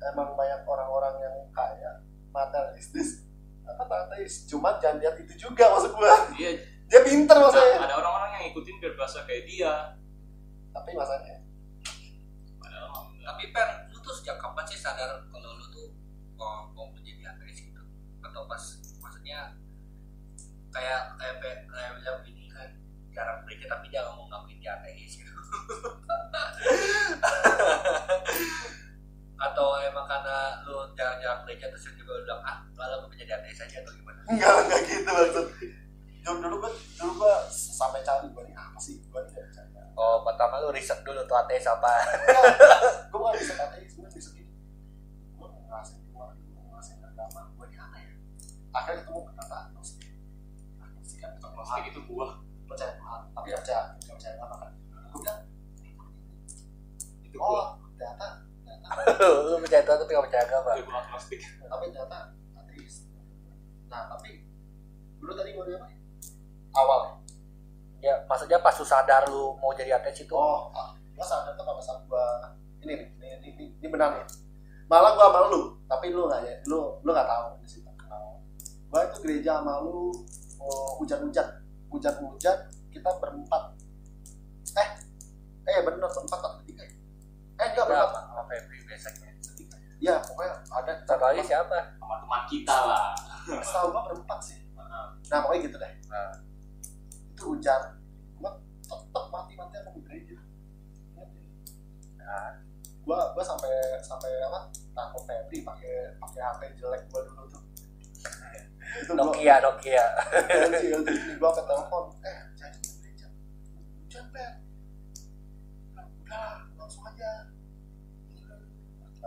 [0.00, 2.00] emang banyak orang-orang yang kaya
[2.32, 3.28] materialistis
[3.70, 6.50] apa ateis cuma jangan lihat itu juga maksud gue iya.
[6.90, 9.94] Dia pinter maksudnya nah, ada orang-orang yang ngikutin biar berasa kayak dia.
[10.74, 11.38] Tapi masanya
[12.58, 15.94] padahal tapi per lu tuh sejak kapan sih sadar kalau lu tuh
[16.34, 17.78] mau, mau menjadi ateis gitu?
[18.26, 18.58] Atau pas
[18.98, 19.54] maksudnya
[20.74, 22.74] kayak kayak Pe- kayak bilang gini kan
[23.14, 25.30] jarang gereja tapi dia nggak mau ngakuin dia ateis gitu
[29.40, 33.64] atau emang karena lu jarang-jarang gereja terus juga lu bilang ah kalau gue menjadi ateis
[33.64, 34.20] aja atau gimana?
[34.28, 35.46] Enggak enggak gitu maksud.
[36.20, 39.00] Dulu dulu gue dulu gue sampai cari gue nih apa sih?
[39.08, 39.40] Gue nih
[39.96, 41.88] oh pertama lu riset dulu tuh ateis apa
[43.08, 44.52] gue bukan riset ateis gue riset ini.
[45.40, 46.26] Gue ngerasain gue
[46.68, 47.48] ngerasain agama.
[47.56, 48.12] Gue nih apa ya?
[48.76, 50.12] Akhirnya ketemu kata agnostik.
[50.76, 52.28] Agnostik kan ketemu Tuhan itu gue
[52.70, 54.70] percaya Tuhan tapi percaya nggak percaya apa kan
[55.10, 55.40] gue bilang
[57.40, 57.79] oh
[59.50, 61.40] lu percaya Tuhan tapi gak percaya agama Gue agnostik.
[61.42, 62.18] tapi ternyata
[62.58, 62.94] ateis
[63.90, 64.46] nah tapi
[65.20, 65.88] dulu tadi mau apa
[66.74, 67.00] awal.
[68.00, 70.32] Ya maksudnya pas lu sadar lu mau jadi ateis itu.
[70.32, 74.24] Oh ah, gua sadar tuh saat gua ini nih ini ini, ini, ini benar nih.
[74.88, 77.90] Malah gua sama lu tapi lu nggak ya lu lu nggak tahu di situ.
[78.90, 80.10] Gua itu gereja sama lu
[80.58, 81.46] oh, hujan-hujan.
[81.92, 82.56] Hujan-hujan
[82.90, 83.62] kita berempat.
[84.74, 84.88] Eh
[85.68, 86.40] eh bener berempat?
[87.60, 88.18] Eh enggak berapa?
[88.24, 91.76] sama Febri biasanya bertiga ya pokoknya ada satu lagi siapa?
[92.00, 93.12] Sama teman kita lah.
[93.60, 94.58] setahu gua berempat sih.
[95.28, 95.92] Nah pokoknya gitu deh.
[96.08, 96.32] Nah,
[97.36, 97.80] itu hujan
[98.40, 98.50] gua
[98.80, 100.36] tetep mati-mati sama di gereja
[102.16, 102.50] nah.
[103.04, 104.60] Gua gua sampai sampai apa?
[104.96, 107.62] Takut Febri pakai pakai HP jelek gua dulu tuh.
[109.04, 110.06] Itu gua Nokia Nokia.
[110.48, 112.39] LG LG gua ke telepon eh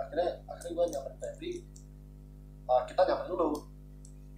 [0.03, 1.51] akhirnya akhirnya gua nyamperin Febri
[2.63, 3.59] Uh, kita nyamperin dulu.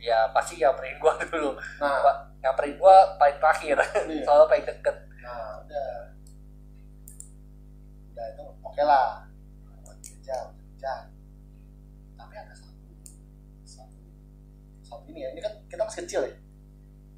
[0.02, 1.54] Ya pasti nyamperin gua dulu.
[1.78, 2.26] Nah.
[2.42, 3.78] Nyamperin gua paling terakhir.
[4.10, 4.96] Nih soalnya paling deket.
[5.22, 5.90] Nah udah.
[8.10, 9.30] Udah itu oke lah.
[9.86, 11.04] Buat gereja hujan
[12.18, 12.90] tapi ada satu
[13.62, 14.02] satu
[14.82, 15.30] satu ini ya.
[15.38, 16.34] Ini kan kita masih kecil ya?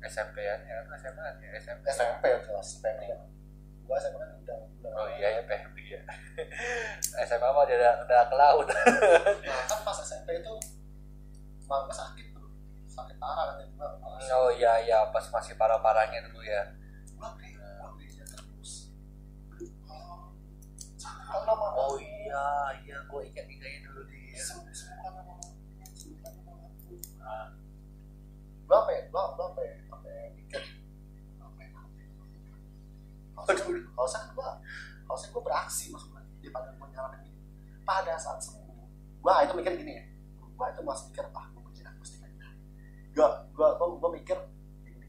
[0.08, 3.18] SMP ya ya SMP ya SMP SMP ya kelas SMP ya
[3.88, 6.02] gua SMP kan udah udah oh iya ya PMD ya.
[7.28, 8.68] SMA mah udah udah ke laut.
[8.68, 10.54] Nah kan pas SMP itu
[11.66, 12.52] mama sakit tuh.
[12.92, 13.90] Sakit parah kan gua
[14.36, 16.68] oh iya iya pas masih parah parahnya dulu ya.
[17.16, 18.92] Gua terus.
[21.28, 22.46] Oh, oh iya
[22.84, 25.22] iya gua ingat ingatnya dulu di sembuhkan nama
[25.96, 27.48] sembuhkan nama aku Nah,
[28.68, 29.02] gua apa ya?
[29.12, 29.24] Gua
[29.64, 30.64] ya apa ya mikir
[31.40, 34.60] apa ya Aduh, kalau saya gua
[35.08, 37.40] kalau saya gua beraksi maksudnya daripada gua nyalakan ini
[37.88, 38.68] pada saat sembuh
[39.24, 40.04] gua itu mikir gini ya.
[40.58, 42.32] Gua itu masih mikir ah gua berjalan mesti kan
[43.16, 44.38] gua gua gua, gua mikir
[44.84, 45.08] gini.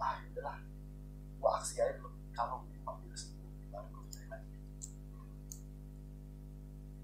[0.00, 0.58] Ah udahlah.
[1.40, 2.12] Gua aksi aja dulu.
[2.36, 4.52] Kalau memang udah sembuh baru gua cari lagi.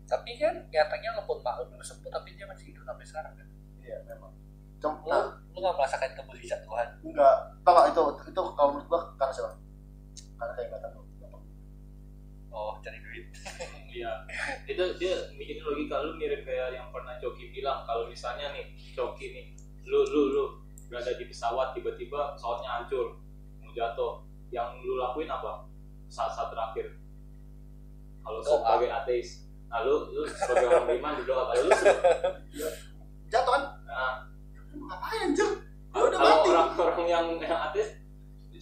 [0.09, 3.49] Tapi kan nyatanya walaupun mak lu dulu sembuh tapi dia masih hidup sampai sekarang kan?
[3.81, 4.33] Iya memang.
[4.81, 6.89] Cuma, lu nah, lu gak merasakan kemujizat Tuhan?
[7.05, 7.37] Enggak.
[7.65, 9.70] Nggak itu itu kalau menurut gua karena siapa
[10.41, 11.11] karena keingatan lu
[12.51, 13.27] oh cari duit.
[13.91, 14.23] Iya.
[14.71, 19.35] Itu dia bikin logika lu mirip kayak yang pernah Coki bilang kalau misalnya nih Coki
[19.35, 19.47] nih
[19.83, 20.45] lu lu lu
[20.87, 23.19] berada di pesawat tiba-tiba pesawatnya hancur
[23.59, 24.23] mau jatuh.
[24.55, 25.67] Yang lu lakuin apa?
[26.07, 27.03] Saat-saat terakhir.
[28.23, 28.63] Kalau Doa.
[28.63, 29.51] sebagai ateis.
[29.67, 31.71] Nah lu lu sebagai orang beriman berdoa kalau lu
[33.35, 33.65] jatuh kan?
[33.91, 34.15] Nah,
[34.71, 35.51] ngapain anjir?
[35.51, 36.49] Ya kalau udah mati.
[36.55, 38.00] orang-orang yang yang ateis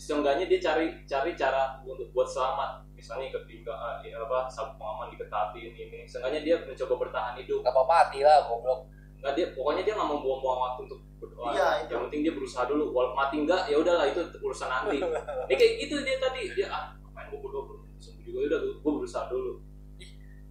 [0.09, 2.80] seenggaknya dia cari cari cara untuk buat selamat.
[2.96, 7.61] Misalnya ketika eh, apa sabuk pengaman diketatin ini seenggaknya dia mencoba bertahan hidup.
[7.61, 8.88] Apa mati lah goblok.
[9.20, 11.52] Nggak dia pokoknya dia nggak mau buang-buang waktu untuk berdoa.
[11.52, 11.90] Iya, itu.
[11.92, 12.84] yang penting dia berusaha dulu.
[12.96, 14.96] Walaupun mati enggak ya udahlah itu urusan nanti.
[15.52, 16.42] Ini kayak gitu dia tadi.
[16.56, 19.61] Dia ah main gue berdoa sembuh juga udah gue berusaha dulu.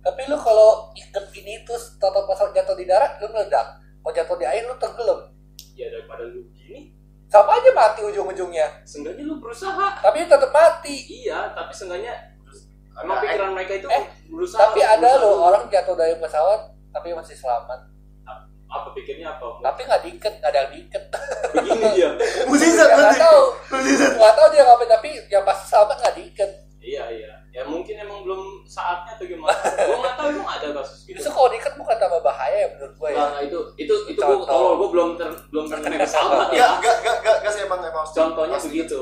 [0.05, 3.81] Tapi lu kalau ikat ini terus total pasal jatuh di darat lu meledak.
[4.05, 5.33] Kalau jatuh di air lu tenggelam.
[5.73, 6.86] Ya daripada lu gini
[7.27, 8.67] sama aja mati ujung-ujungnya.
[8.87, 9.99] Seenggaknya lu berusaha.
[9.99, 10.95] Tapi tetap mati.
[11.23, 12.15] Iya tapi seenggaknya
[12.97, 17.13] emang Ada- pikiran mereka itu eh, berusaha tapi ada loh orang jatuh dari pesawat tapi
[17.13, 17.93] masih selamat.
[18.67, 19.63] Apa pikirnya apa?
[19.63, 21.03] Tapi nggak diikat nggak ada yang diikat.
[21.55, 22.09] Begini dia.
[22.51, 23.41] Mujizat nggak tahu.
[23.71, 26.49] Mujizat nggak tahu dia ngapain tapi yang pas selamat nggak diikat.
[26.83, 29.57] Iya iya ya mungkin emang belum saatnya atau gimana.
[29.57, 31.17] Gue nggak tahu emang ada kasus gitu.
[31.17, 33.17] Justru kalau diikat bukan tambah bahaya ya menurut gue ya.
[33.17, 36.77] Nah, itu itu itu gue tolol gue belum ter, belum pernah naik pesawat ya.
[36.77, 39.01] Gak, gak, gak, gak, sih emang emang contohnya begitu.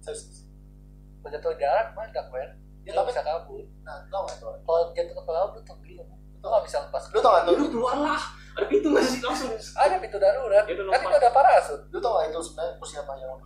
[0.00, 2.50] Kalau jatuh di darat meledak men.
[2.86, 3.60] Dia nggak bisa kabur.
[3.84, 4.56] Nah, tau gak tuh?
[4.64, 7.54] kalau jatuh ke laut lu tenggelam lu nggak bisa lepas Lu tau gak tuh?
[7.58, 8.22] lu keluarlah
[8.56, 9.20] ada pintu nggak sih?
[9.20, 9.52] Langsung.
[9.52, 10.64] Ada pintu darurat.
[10.64, 11.80] Ya kan itu ada parasut.
[11.92, 12.72] Lu tau gak itu sebenarnya?
[12.80, 13.36] Persiapan yang?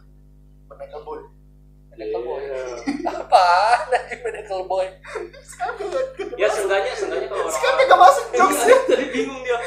[0.70, 1.18] Medical boy.
[2.00, 2.40] Medical boy.
[3.04, 3.44] Apa
[3.92, 4.86] lagi medical boy.
[6.40, 9.58] Ya seenggaknya seenggaknya kalau orang sekarang gak masuk jokes Iya, tadi bingung dia.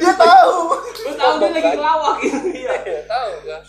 [0.00, 0.56] Dia tahu.
[1.02, 3.62] lu tahu dia lagi kelawak gitu dia Iya, tahu kan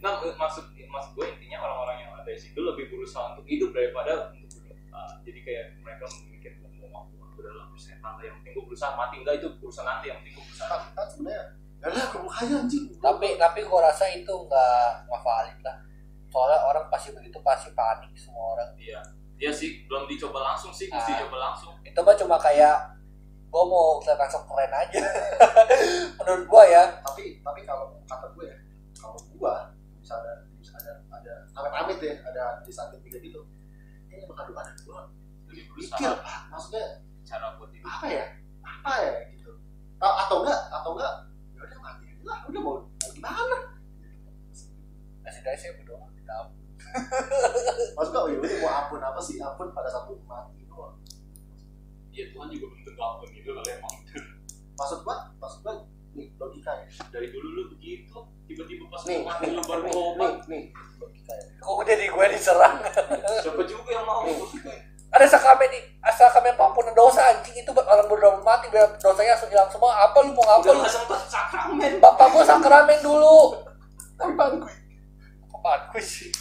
[0.00, 4.64] nah maksud maksud gue intinya orang-orang yang ateis itu lebih berusaha untuk hidup daripada untuk
[4.64, 8.16] berdoa jadi kayak mereka memikir mau waktu berdalam setan.
[8.24, 9.14] Yang penting gue berusaha mati.
[9.20, 10.04] Enggak itu urusan nanti.
[10.08, 11.44] Yang penting gue berusaha kan sebenarnya.
[11.80, 12.84] Ada kebukanya anjing.
[13.00, 15.76] tapi tapi gua rasa itu nggak nggak valid lah
[16.30, 18.70] soalnya orang pasti begitu pasti panik semua orang.
[18.78, 19.02] Iya.
[19.36, 21.26] Iya sih belum dicoba langsung sih mesti Ah.
[21.26, 21.74] coba langsung.
[21.82, 22.76] Itu mah cuma kayak
[23.50, 25.00] gua mau kelihatan sok keren aja.
[26.22, 26.82] Menurut gua ya.
[27.02, 28.56] Tapi tapi kalau kata gue ya
[28.94, 33.40] kalau gua bisa ada bisa ada ada amit amit ya ada di saat ketiga gitu
[34.06, 35.10] ini emang aduh ada gua.
[35.50, 37.90] Lebih mikir ah, maksudnya cara buat hidup.
[37.90, 38.24] apa ya?
[38.62, 39.12] Apa ya?
[39.34, 39.50] Gitu.
[39.98, 41.14] Atau, atau enggak atau enggak
[41.56, 43.58] ya udah mati lah udah mau mau gimana?
[45.24, 45.89] Masih dari saya berdoa
[46.30, 46.62] minta ampun.
[47.98, 49.36] maksud gue ya udah mau ampun apa sih?
[49.42, 50.94] Ampun pada satu mati doang
[52.14, 53.96] ya Tuhan juga tentu ampun gitu kalau emang
[54.78, 55.74] maksud gua maksud gua
[56.10, 56.86] nih logika ya.
[57.14, 58.18] Dari dulu lu begitu
[58.50, 61.46] tiba-tiba pas nih mati nih lu baru nih, tobat nih nih logika ya.
[61.62, 62.76] Kok jadi gue diserang?
[63.46, 64.26] siapa juga yang mau
[65.10, 67.62] Ada sakame di sakame pengampunan dosa anjing.
[67.62, 69.90] Itu buat orang udah mati biar dosanya langsung hilang semua.
[70.06, 72.02] Apa lu mau apa udah sempat sakramen.
[72.02, 73.54] Bapak gua sakramen dulu.
[74.18, 74.79] tapi bangku
[75.60, 76.32] Apaan gue sih?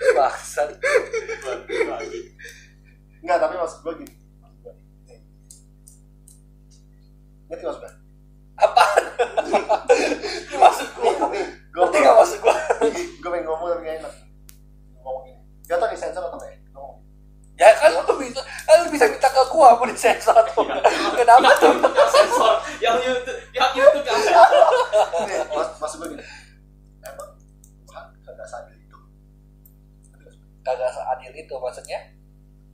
[0.16, 0.70] Bangsat.
[3.18, 4.86] enggak tapi maksud gua gini maksud gua nih
[7.50, 7.92] ngerti maksud gua
[8.56, 9.02] Apaan?
[10.62, 11.28] Maksud nih gua.
[11.28, 12.54] nih gua Ngerti gak maksud gua?
[13.18, 14.12] gua pengen ngomong tapi gak enak
[14.96, 15.22] ngomong
[15.66, 16.98] gak tau nih sensor atau enggak ya ngomong
[17.56, 20.62] Ya kan lu bisa, kan lu bisa minta ke gua mau disensor tuh.
[21.16, 21.72] Kenapa tuh?
[21.74, 24.70] yang sensor yang YouTube yang YouTube yang sensor
[25.24, 26.22] nih mas, maksud gua gini
[27.02, 27.30] emang
[27.82, 28.98] Tuhan kagak sadar itu
[30.06, 30.40] Ngerti nggak sih?
[30.66, 32.00] Kagak seadil itu maksudnya.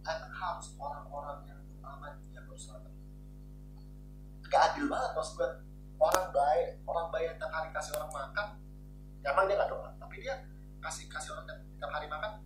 [0.02, 2.90] kan harus orang-orang yang aman yang berselamat
[4.50, 5.50] gak adil banget maksud gue
[6.02, 8.48] orang baik orang baik yang tiap hari kasih orang makan
[9.22, 9.88] ya emang dia gak doa.
[9.96, 10.34] Tapi dia
[10.82, 12.42] kasih kasih orang tiap, tiap hari makan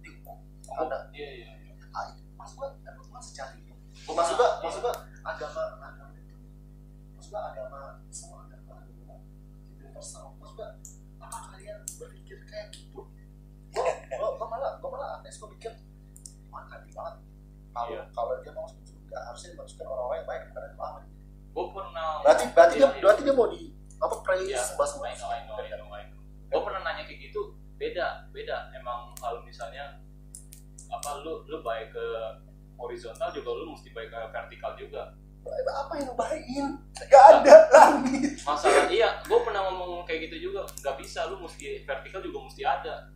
[0.00, 0.38] dihukum.
[0.70, 1.10] Ada.
[1.10, 1.72] Iya iya iya.
[1.90, 3.74] ah, itu maksud gue emang Tuhan secara itu
[4.06, 4.94] maksud gue maksud gue
[5.26, 6.36] agama agama itu.
[7.18, 7.80] Maksud gue agama
[8.14, 8.72] semua agama.
[8.86, 9.14] Agama
[9.66, 10.68] universal maksud gue
[11.18, 13.02] apa kalian berpikir kayak gitu
[14.16, 15.72] gue gue malah gue malah aneh gue pikir
[16.56, 17.14] adil banget
[17.76, 18.02] kalau Iya.
[18.16, 21.00] kalau dia mau masuk surga harusnya dimasukkan orang-orang yang baik kepada yang lama
[21.56, 23.62] gue pernah berarti berarti dia berarti dia mau di
[23.96, 24.44] apa praise
[25.48, 26.20] know, I know.
[26.52, 28.70] Gue pernah nanya kayak gitu, beda, beda.
[28.76, 29.98] Emang kalau misalnya
[30.86, 32.06] apa lu lu baik ke
[32.76, 35.16] horizontal juga lu mesti baik ke vertikal juga.
[35.46, 36.66] apa yang ngebahain
[37.06, 41.86] gak ada langit Masalah iya, gue pernah ngomong kayak gitu juga, nggak bisa lu mesti
[41.86, 43.06] vertikal juga mesti ada.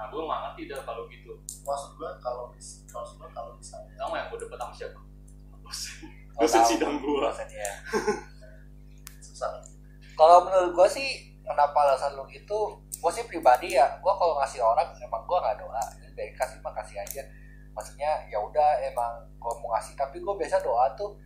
[0.00, 1.36] Nah gue nggak ngerti dah kalau gitu.
[1.60, 5.00] maksud gue kalau mis kalau gue kalau misalnya nggak yang gue dapet sama siapa?
[5.60, 5.96] Dosen.
[6.34, 7.20] Oh, Dosen sidang gue.
[7.20, 7.68] Maksudnya.
[9.24, 9.60] susah
[10.16, 12.76] Kalau menurut gua sih kenapa alasan lu gitu?
[13.00, 15.84] Gua sih pribadi ya, gua kalau ngasih orang emang gua nggak doa.
[15.96, 17.22] Jadi dari kasih mah kasih aja.
[17.72, 21.16] Maksudnya ya udah emang kalau mau ngasih tapi gua biasa doa tuh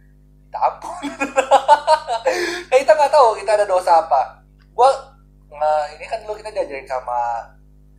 [0.46, 0.94] minta ampun.
[2.70, 4.46] Kayak kita nggak tahu kita ada dosa apa.
[4.70, 4.90] Gua
[5.50, 7.50] nge- ini kan dulu kita diajarin sama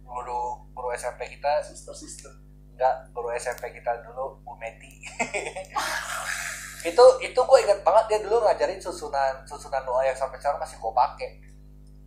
[0.06, 2.32] guru guru SMP kita sister sister.
[2.72, 5.01] Enggak guru SMP kita dulu Bu Meti.
[6.86, 10.78] Itu itu gue ingat banget dia dulu ngajarin susunan susunan doa yang sampai sekarang masih
[10.78, 11.41] gue pakai.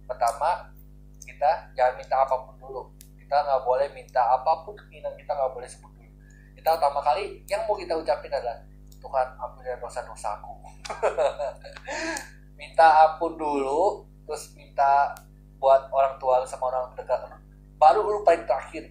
[0.07, 0.70] Pertama
[1.18, 2.86] kita jangan minta apa pun dulu.
[3.18, 6.11] Kita nggak boleh minta apa pun keinginan kita nggak boleh sebut dulu.
[6.55, 8.62] Kita pertama kali yang mau kita ucapin adalah
[8.99, 10.53] Tuhan ampunilah dosa-dosaku
[12.59, 15.14] minta ampun dulu terus minta
[15.59, 17.30] buat orang tua sama orang terdekat
[17.79, 18.91] baru lu paling terakhir.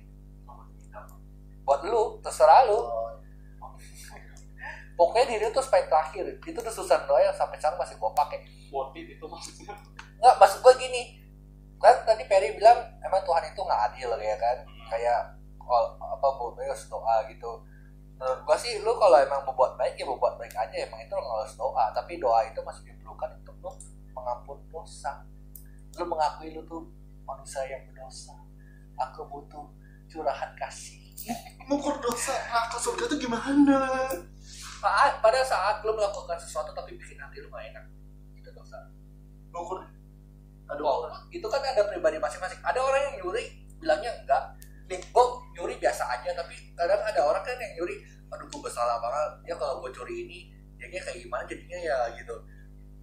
[1.68, 2.80] Buat lu terserah lu.
[4.98, 6.26] Pokoknya diri lu tuh paling terakhir.
[6.42, 8.40] Itu tuh susah doa yang sampai sekarang masih gue pakai.
[8.98, 9.76] It itu maksudnya.
[10.18, 11.22] nggak maksud gue gini.
[11.78, 14.58] Kan tadi Perry bilang emang Tuhan itu nggak adil ya kan?
[14.90, 15.22] Kayak
[15.62, 17.62] oh, apa bonus doa gitu.
[18.18, 20.76] Menurut gue sih lu kalau emang berbuat baik ya berbuat baik aja.
[20.82, 21.94] Emang itu nggak harus doa.
[21.94, 23.70] Tapi doa itu masih diperlukan untuk lu
[24.18, 25.22] mengampun dosa.
[26.00, 26.90] Lu mengakui lu tuh
[27.28, 28.47] manusia yang berdosa
[28.98, 29.66] aku butuh
[30.10, 30.98] curahan kasih
[31.68, 33.78] mengukur dosa neraka surga itu gimana
[34.82, 37.86] saat pada saat lu melakukan sesuatu tapi bikin hati lu gak enak
[38.34, 38.78] itu dosa
[39.54, 39.84] mengukur
[40.68, 42.60] aduh Wow, itu kan ada pribadi masing-masing.
[42.60, 43.44] Ada orang yang nyuri
[43.80, 44.44] bilangnya enggak.
[44.92, 45.26] Nih, gue
[45.56, 49.48] nyuri biasa aja, tapi kadang ada orang kan yang nyuri, aduh gue bersalah banget.
[49.48, 52.36] Ya kalau gue curi ini, jadinya kayak gimana jadinya ya gitu.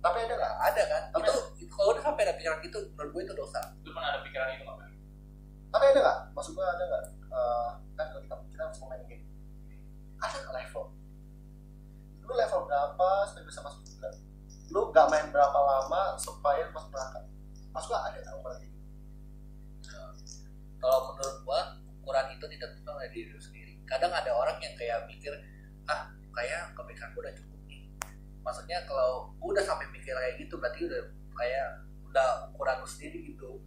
[0.04, 1.02] tapi ada nggak Ada kan?
[1.16, 1.34] Tapi- itu
[1.64, 3.60] itu kalau udah sampai ada pikiran gitu, menurut gue itu dosa.
[3.80, 4.88] Lu pernah ada pikiran itu nggak?
[5.74, 6.18] Tapi ada nggak?
[6.38, 7.04] Maksud gue ada nggak?
[7.34, 9.24] Eh, kan kalau kita kita harus ngomongin gini.
[10.22, 10.84] Ada nggak level?
[12.22, 14.08] Lu level berapa supaya bisa masuk surga
[14.74, 17.20] lu nggak main berapa lama supaya masuk neraka?
[17.70, 18.78] Maksud gue ada nggak ukuran gitu?
[20.82, 21.60] Kalau menurut gue
[22.02, 23.78] ukuran itu ditentukan oleh diri lu sendiri.
[23.86, 25.30] Kadang ada orang yang kayak mikir,
[25.86, 27.86] ah kayak kebaikan gue udah cukup nih.
[28.42, 31.02] Maksudnya kalau gua udah sampai mikir kayak gitu, berarti udah
[31.38, 31.68] kayak
[32.10, 33.62] udah ukuran lu sendiri gitu.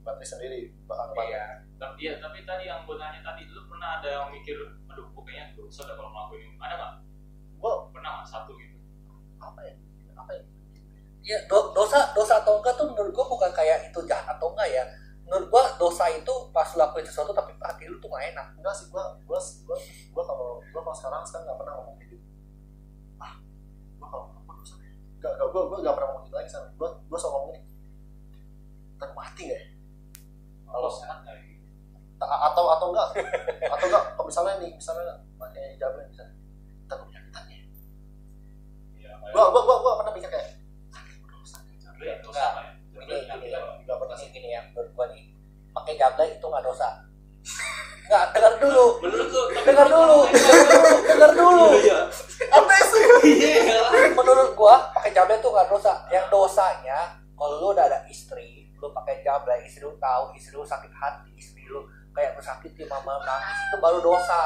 [0.00, 1.44] Berarti sendiri bakal ke mana Iya.
[1.80, 5.22] Tapi iya, tapi tadi yang gue nanya tadi, lu pernah ada yang mikir, aduh, gue
[5.24, 6.56] kayaknya dah kalau ngelakuin ini.
[6.60, 6.92] Ada nggak?
[7.56, 8.76] gue Pernah nggak satu gitu?
[9.40, 9.72] apa ya
[10.14, 10.42] apa ya
[11.20, 14.68] Ya, do- dosa dosa atau enggak tuh menurut gua bukan kayak itu jahat atau enggak
[14.68, 14.84] ya.
[15.24, 18.46] Menurut gua dosa itu pas lu lakuin sesuatu tapi hati lu tuh gak enak.
[18.56, 19.76] enggak sih gue gue gue
[20.12, 22.16] gue kalau gue kalau sekarang sekarang nggak pernah ngomong gitu
[23.16, 23.32] ah
[23.96, 24.74] gue kalau ngomong dosa
[25.20, 27.60] gak gak gue gue nggak pernah ngomong gitu lagi sama gue gue selalu ngomong ini
[28.98, 29.69] ntar mati nggak ya
[30.70, 31.14] kalau ya?
[32.20, 33.08] Ta- atau atau enggak.
[33.74, 36.34] Atau enggak kalau misalnya nih misalnya pakai hijabnya misalnya.
[36.84, 37.58] Ntar gue penyakitannya
[39.00, 40.48] Iya, gue gue gue gue pernah mikir kayak
[42.00, 42.72] Iya, lah ya.
[42.96, 43.46] Ini, ini,
[43.84, 45.24] nggak pernah ini gini ya menurut gua nih
[45.72, 46.88] pakai jabla itu nggak dosa.
[48.10, 48.86] Nggak dengar dulu.
[49.06, 51.66] Menurut lu, tapi dengar dulu dengar dulu dengar dulu.
[51.78, 51.98] Iya.
[52.50, 53.04] apa sih?
[53.38, 54.10] Iya.
[54.18, 55.92] menurut gua pakai jabla itu nggak dosa.
[56.10, 56.98] Yang dosanya
[57.38, 61.30] kalau lu udah ada istri lu pakai jabla istri lu tahu istri lu sakit hati
[61.36, 61.84] istri lu
[62.16, 64.40] kayak tersakiti mama nangis itu baru dosa.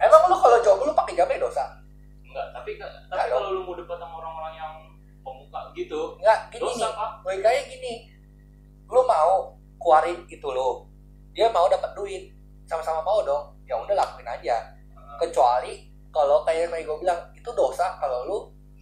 [0.00, 1.64] Emang lu kalau jomblo lu pakai jabla dosa?
[2.24, 4.74] Enggak, tapi tapi Enggak kalau lu mau dekat sama orang-orang yang
[5.20, 7.10] pemuka gitu, nggak gini dosa nih pak.
[7.22, 7.94] gue kayak gini.
[8.88, 10.88] Lu mau keluarin itu lo
[11.36, 12.34] dia mau dapat duit
[12.66, 14.74] sama-sama mau dong ya udah lakuin aja.
[15.20, 18.38] Kecuali kalau kayak kayak gue bilang itu dosa kalau lu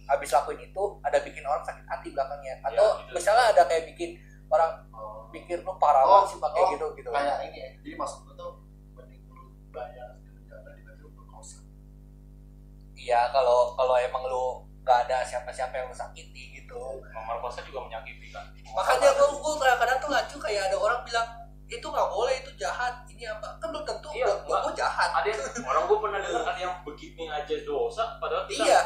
[0.07, 2.55] habis lakuin itu ada bikin orang sakit hati belakangnya.
[2.63, 3.13] Atau itu.
[3.19, 4.15] misalnya ada kayak bikin
[4.47, 4.71] orang
[5.31, 7.09] pikir lu parah Oh, banget sih pakai oh, gitu gitu.
[7.11, 7.69] kayak ini ya.
[7.83, 8.51] Jadi maksud gue tuh
[8.95, 9.43] mending lu
[9.75, 10.15] bayar
[11.03, 11.59] lu berkosa.
[12.95, 17.03] Iya kalau kalau emang lu nggak ada siapa-siapa yang sakiti gitu.
[17.11, 18.47] Memerkosa juga menyakiti kan.
[18.71, 21.27] makanya gue gue kadang-kadang tuh lucu kayak ada orang bilang
[21.67, 23.03] itu nggak boleh itu jahat.
[23.11, 23.59] Ini apa?
[23.59, 25.09] Kan belum tentu Iya, gue jahat.
[25.19, 28.81] Ada yang orang gue pernah dengar ada yang begini aja dosa, padahal kita iya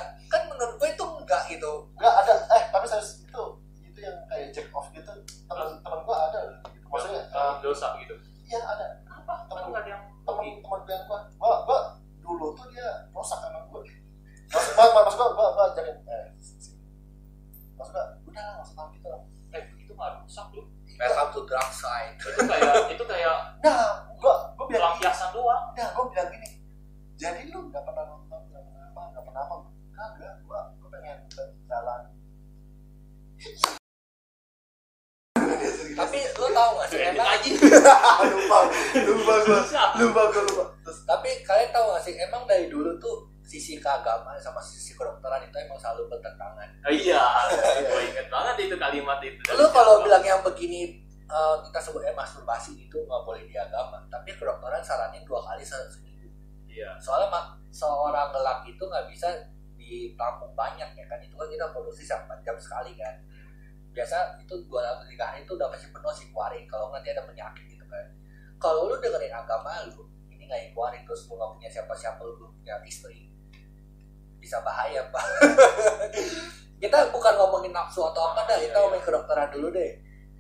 [53.22, 54.02] nggak boleh di agama.
[54.10, 56.26] Tapi kedokteran saranin dua kali se- seminggu.
[56.66, 56.98] Iya.
[56.98, 59.28] soalnya mak seorang lelaki itu nggak bisa
[59.78, 61.22] ditampung banyak ya kan?
[61.22, 63.14] Itu kan kita produksi sampai jam sekali kan?
[63.92, 67.22] Biasa itu dua atau tiga hari itu udah pasti penuh sih keluarin kalau nanti ada
[67.22, 68.08] penyakit gitu kan?
[68.58, 72.52] Kalau lu dengerin agama lu ini nggak keluarin terus lu nggak punya siapa-siapa lu belum
[72.58, 73.30] punya istri.
[74.40, 75.22] Bisa bahaya pak.
[76.82, 78.78] Kita bukan ngomongin nafsu atau apa dah kita Iya, iya.
[78.82, 79.92] ngomongin kedokteran dulu deh.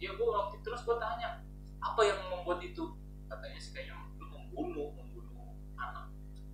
[0.01, 1.37] Ya gue waktu terus gue tanya
[1.81, 2.83] apa yang membuat itu?
[3.25, 6.05] Katanya sih kayaknya lu membunuh, membunuh anak.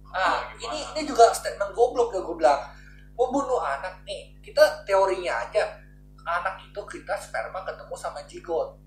[0.07, 2.61] Ah, ini ini juga statement goblok ya gue bilang.
[3.17, 5.67] Membunuh anak nih, kita teorinya aja.
[6.23, 8.77] Anak itu kita sperma ketemu sama zigot.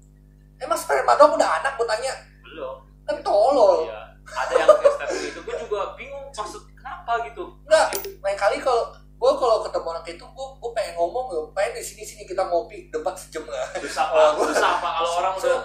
[0.57, 2.13] Emang sperma dong udah anak gue tanya.
[2.45, 2.77] belum.
[3.05, 3.85] Kan tolol.
[3.87, 4.01] Iya.
[4.31, 7.45] Ada yang statement itu gue juga bingung maksud kenapa gitu.
[7.67, 7.87] Enggak,
[8.23, 11.85] lain kali kalau gue kalau ketemu anak itu gue gue pengen ngomong gue pengen di
[11.85, 13.67] sini sini kita ngopi debat sejam lah.
[13.83, 15.59] Susah Oh, susah pak kalau orang udah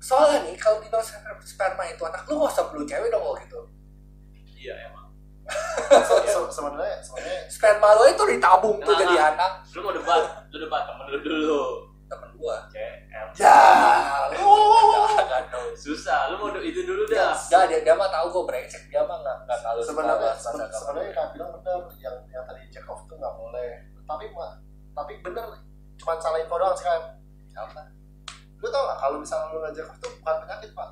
[0.00, 3.36] Soalnya nih kalau dibilang sper- sperma itu anak lu gak usah perlu cewek dong kalau
[3.38, 3.60] gitu.
[4.56, 5.06] iya emang.
[6.08, 9.00] Se- se- sebenarnya sebenarnya Sperma lu itu ditabung tuh Nah.
[9.00, 11.62] jadi anak Lu mau debat, lu debat temen lu dulu.
[12.06, 12.56] temen gue.
[12.70, 13.26] CM.
[13.34, 13.58] Ya.
[15.76, 17.32] Susah, lu mau itu dulu dah.
[17.32, 21.26] Udah, dia, dia mah tahu gue brengsek dia mah nggak nggak tahu sebenarnya sebenarnya kan
[21.30, 23.70] bilang bener yang yang tadi check off tuh nggak boleh
[24.04, 24.58] tapi mah
[24.92, 25.46] tapi bener
[25.96, 27.02] cuma salah info doang sih kan
[27.52, 27.82] Apa?
[28.60, 30.88] Lu tau gak kalau misalnya lu ngajak tuh bukan penyakit pak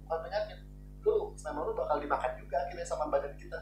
[0.00, 0.58] bukan penyakit
[1.00, 3.58] lu sama lu bakal dimakan juga akhirnya sama badan kita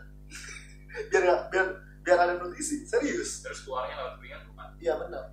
[1.08, 1.66] biar nggak biar
[2.00, 4.68] biar ada nutrisi serius Terus keluarnya lewat keringat bukan?
[4.76, 5.24] iya bener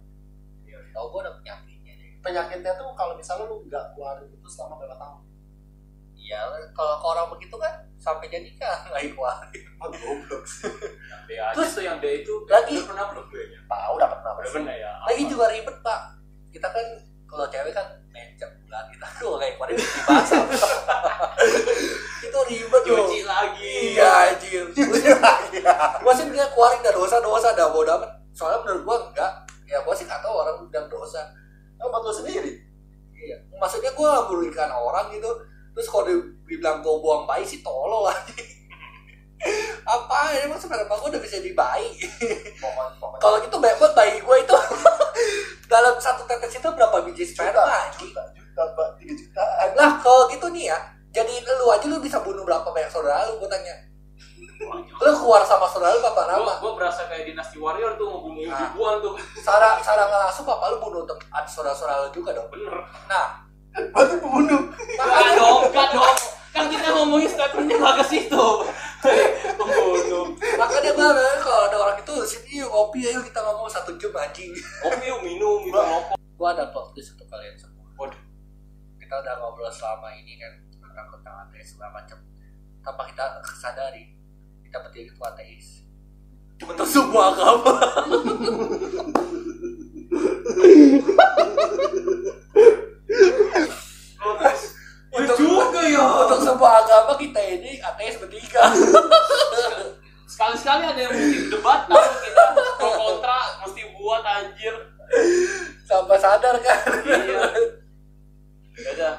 [0.89, 2.11] Tahu gue udah penyakitnya deh.
[2.19, 5.21] penyakitnya tuh kalau misalnya lu nggak keluarin itu selama berapa tahun
[6.19, 9.65] Iya, kalau ke orang begitu kan sampai jadi kan nggak ikuarin.
[9.77, 10.43] oh goblok
[11.01, 13.59] Yang D aja Terus, tuh yang D itu lagi- udah pernah belum gue nya?
[13.65, 14.91] tahu dapat apa Udah pernah ya.
[15.01, 16.01] Lagi juga ribet pak.
[16.49, 16.86] Kita kan
[17.30, 20.43] kalau cewek kan mencet bulan kita tuh kayak kemarin di basah.
[22.25, 22.82] itu ribet.
[22.84, 23.75] Cuci lagi.
[23.93, 24.65] Iya anjir.
[26.01, 28.11] Gua sih dia keluarin dah dosa-dosa dah bodoh amat.
[28.34, 29.32] Soalnya menurut gua enggak.
[29.69, 31.21] Ya gua sih nggak tahu orang bilang dosa.
[31.80, 32.51] buat lu sendiri
[33.15, 33.39] Iya.
[33.55, 35.30] Maksudnya gua merugikan orang gitu.
[35.77, 38.17] Terus kalau di- dibilang gua buang bayi sih tolol lah.
[39.95, 41.93] Apa emang sebenarnya gua udah bisa dibayi.
[43.21, 44.57] Kalau gitu banyak banget bayi gua itu.
[45.70, 47.61] Dalam satu tetes itu berapa biji sperma
[47.93, 50.78] juta juta juta tiga jutaan Lah kalau gitu nih ya,
[51.13, 53.76] jadi lu aja lu bisa bunuh berapa banyak saudara lu gue tanya.
[54.99, 56.53] Lu keluar sama saudara lu papa Gua, Rama.
[56.59, 58.67] Gua berasa kayak dinasti warrior tuh mau bunuh Ah.
[58.67, 59.13] ribuan tuh.
[59.39, 62.49] Sarah Sarah nggak langsung papa lu bunuh ada saudara-saudara lu juga dong.
[62.49, 62.74] Bener.
[63.07, 63.45] nah.
[63.70, 66.17] Berarti pembunuh Enggak makanya dong, enggak dong.
[66.49, 68.45] Kan kita ngomongin statementnya nggak ke situ.
[69.55, 70.35] Pembunuh.
[70.59, 71.07] makanya gue
[71.39, 75.23] kalau ada orang itu sini yuk ngopi ayo kita ngomong satu jam anjing Kopi yuk
[75.23, 76.19] minum, minum rokok.
[76.19, 78.19] gue ada podcast untuk kalian semua Waduh.
[78.99, 82.19] kita udah ngobrol selama ini kan tentang tentang ateis segala macam
[82.81, 83.23] tanpa kita
[83.55, 84.03] sadari
[84.61, 85.67] kita bertiga itu ateis
[86.59, 87.71] untuk semua agama
[94.21, 94.78] Oh.
[95.10, 96.05] Ya Untuk- juga ya.
[96.22, 98.62] untuk semua agama kita ini ateis bertiga
[100.30, 102.43] Sekali-sekali ada yang mesti debat, tapi kita
[102.78, 104.76] pro kontra mesti buat anjir.
[105.82, 107.41] sampai sadar kan Iya.
[108.80, 109.14] Ya udah.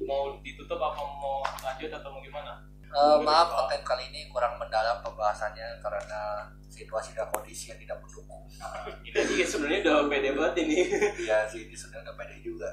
[0.00, 2.56] Mau ditutup apa mau lanjut atau mau gimana?
[2.82, 6.22] Eh, maaf konten kali ini kurang mendalam pembahasannya karena
[6.66, 8.42] situasi dan kondisi yang tidak mendukung
[9.04, 10.78] Kita juga sebenarnya udah pede banget ini.
[11.20, 12.66] Iya sih, ini sudah udah pede juga.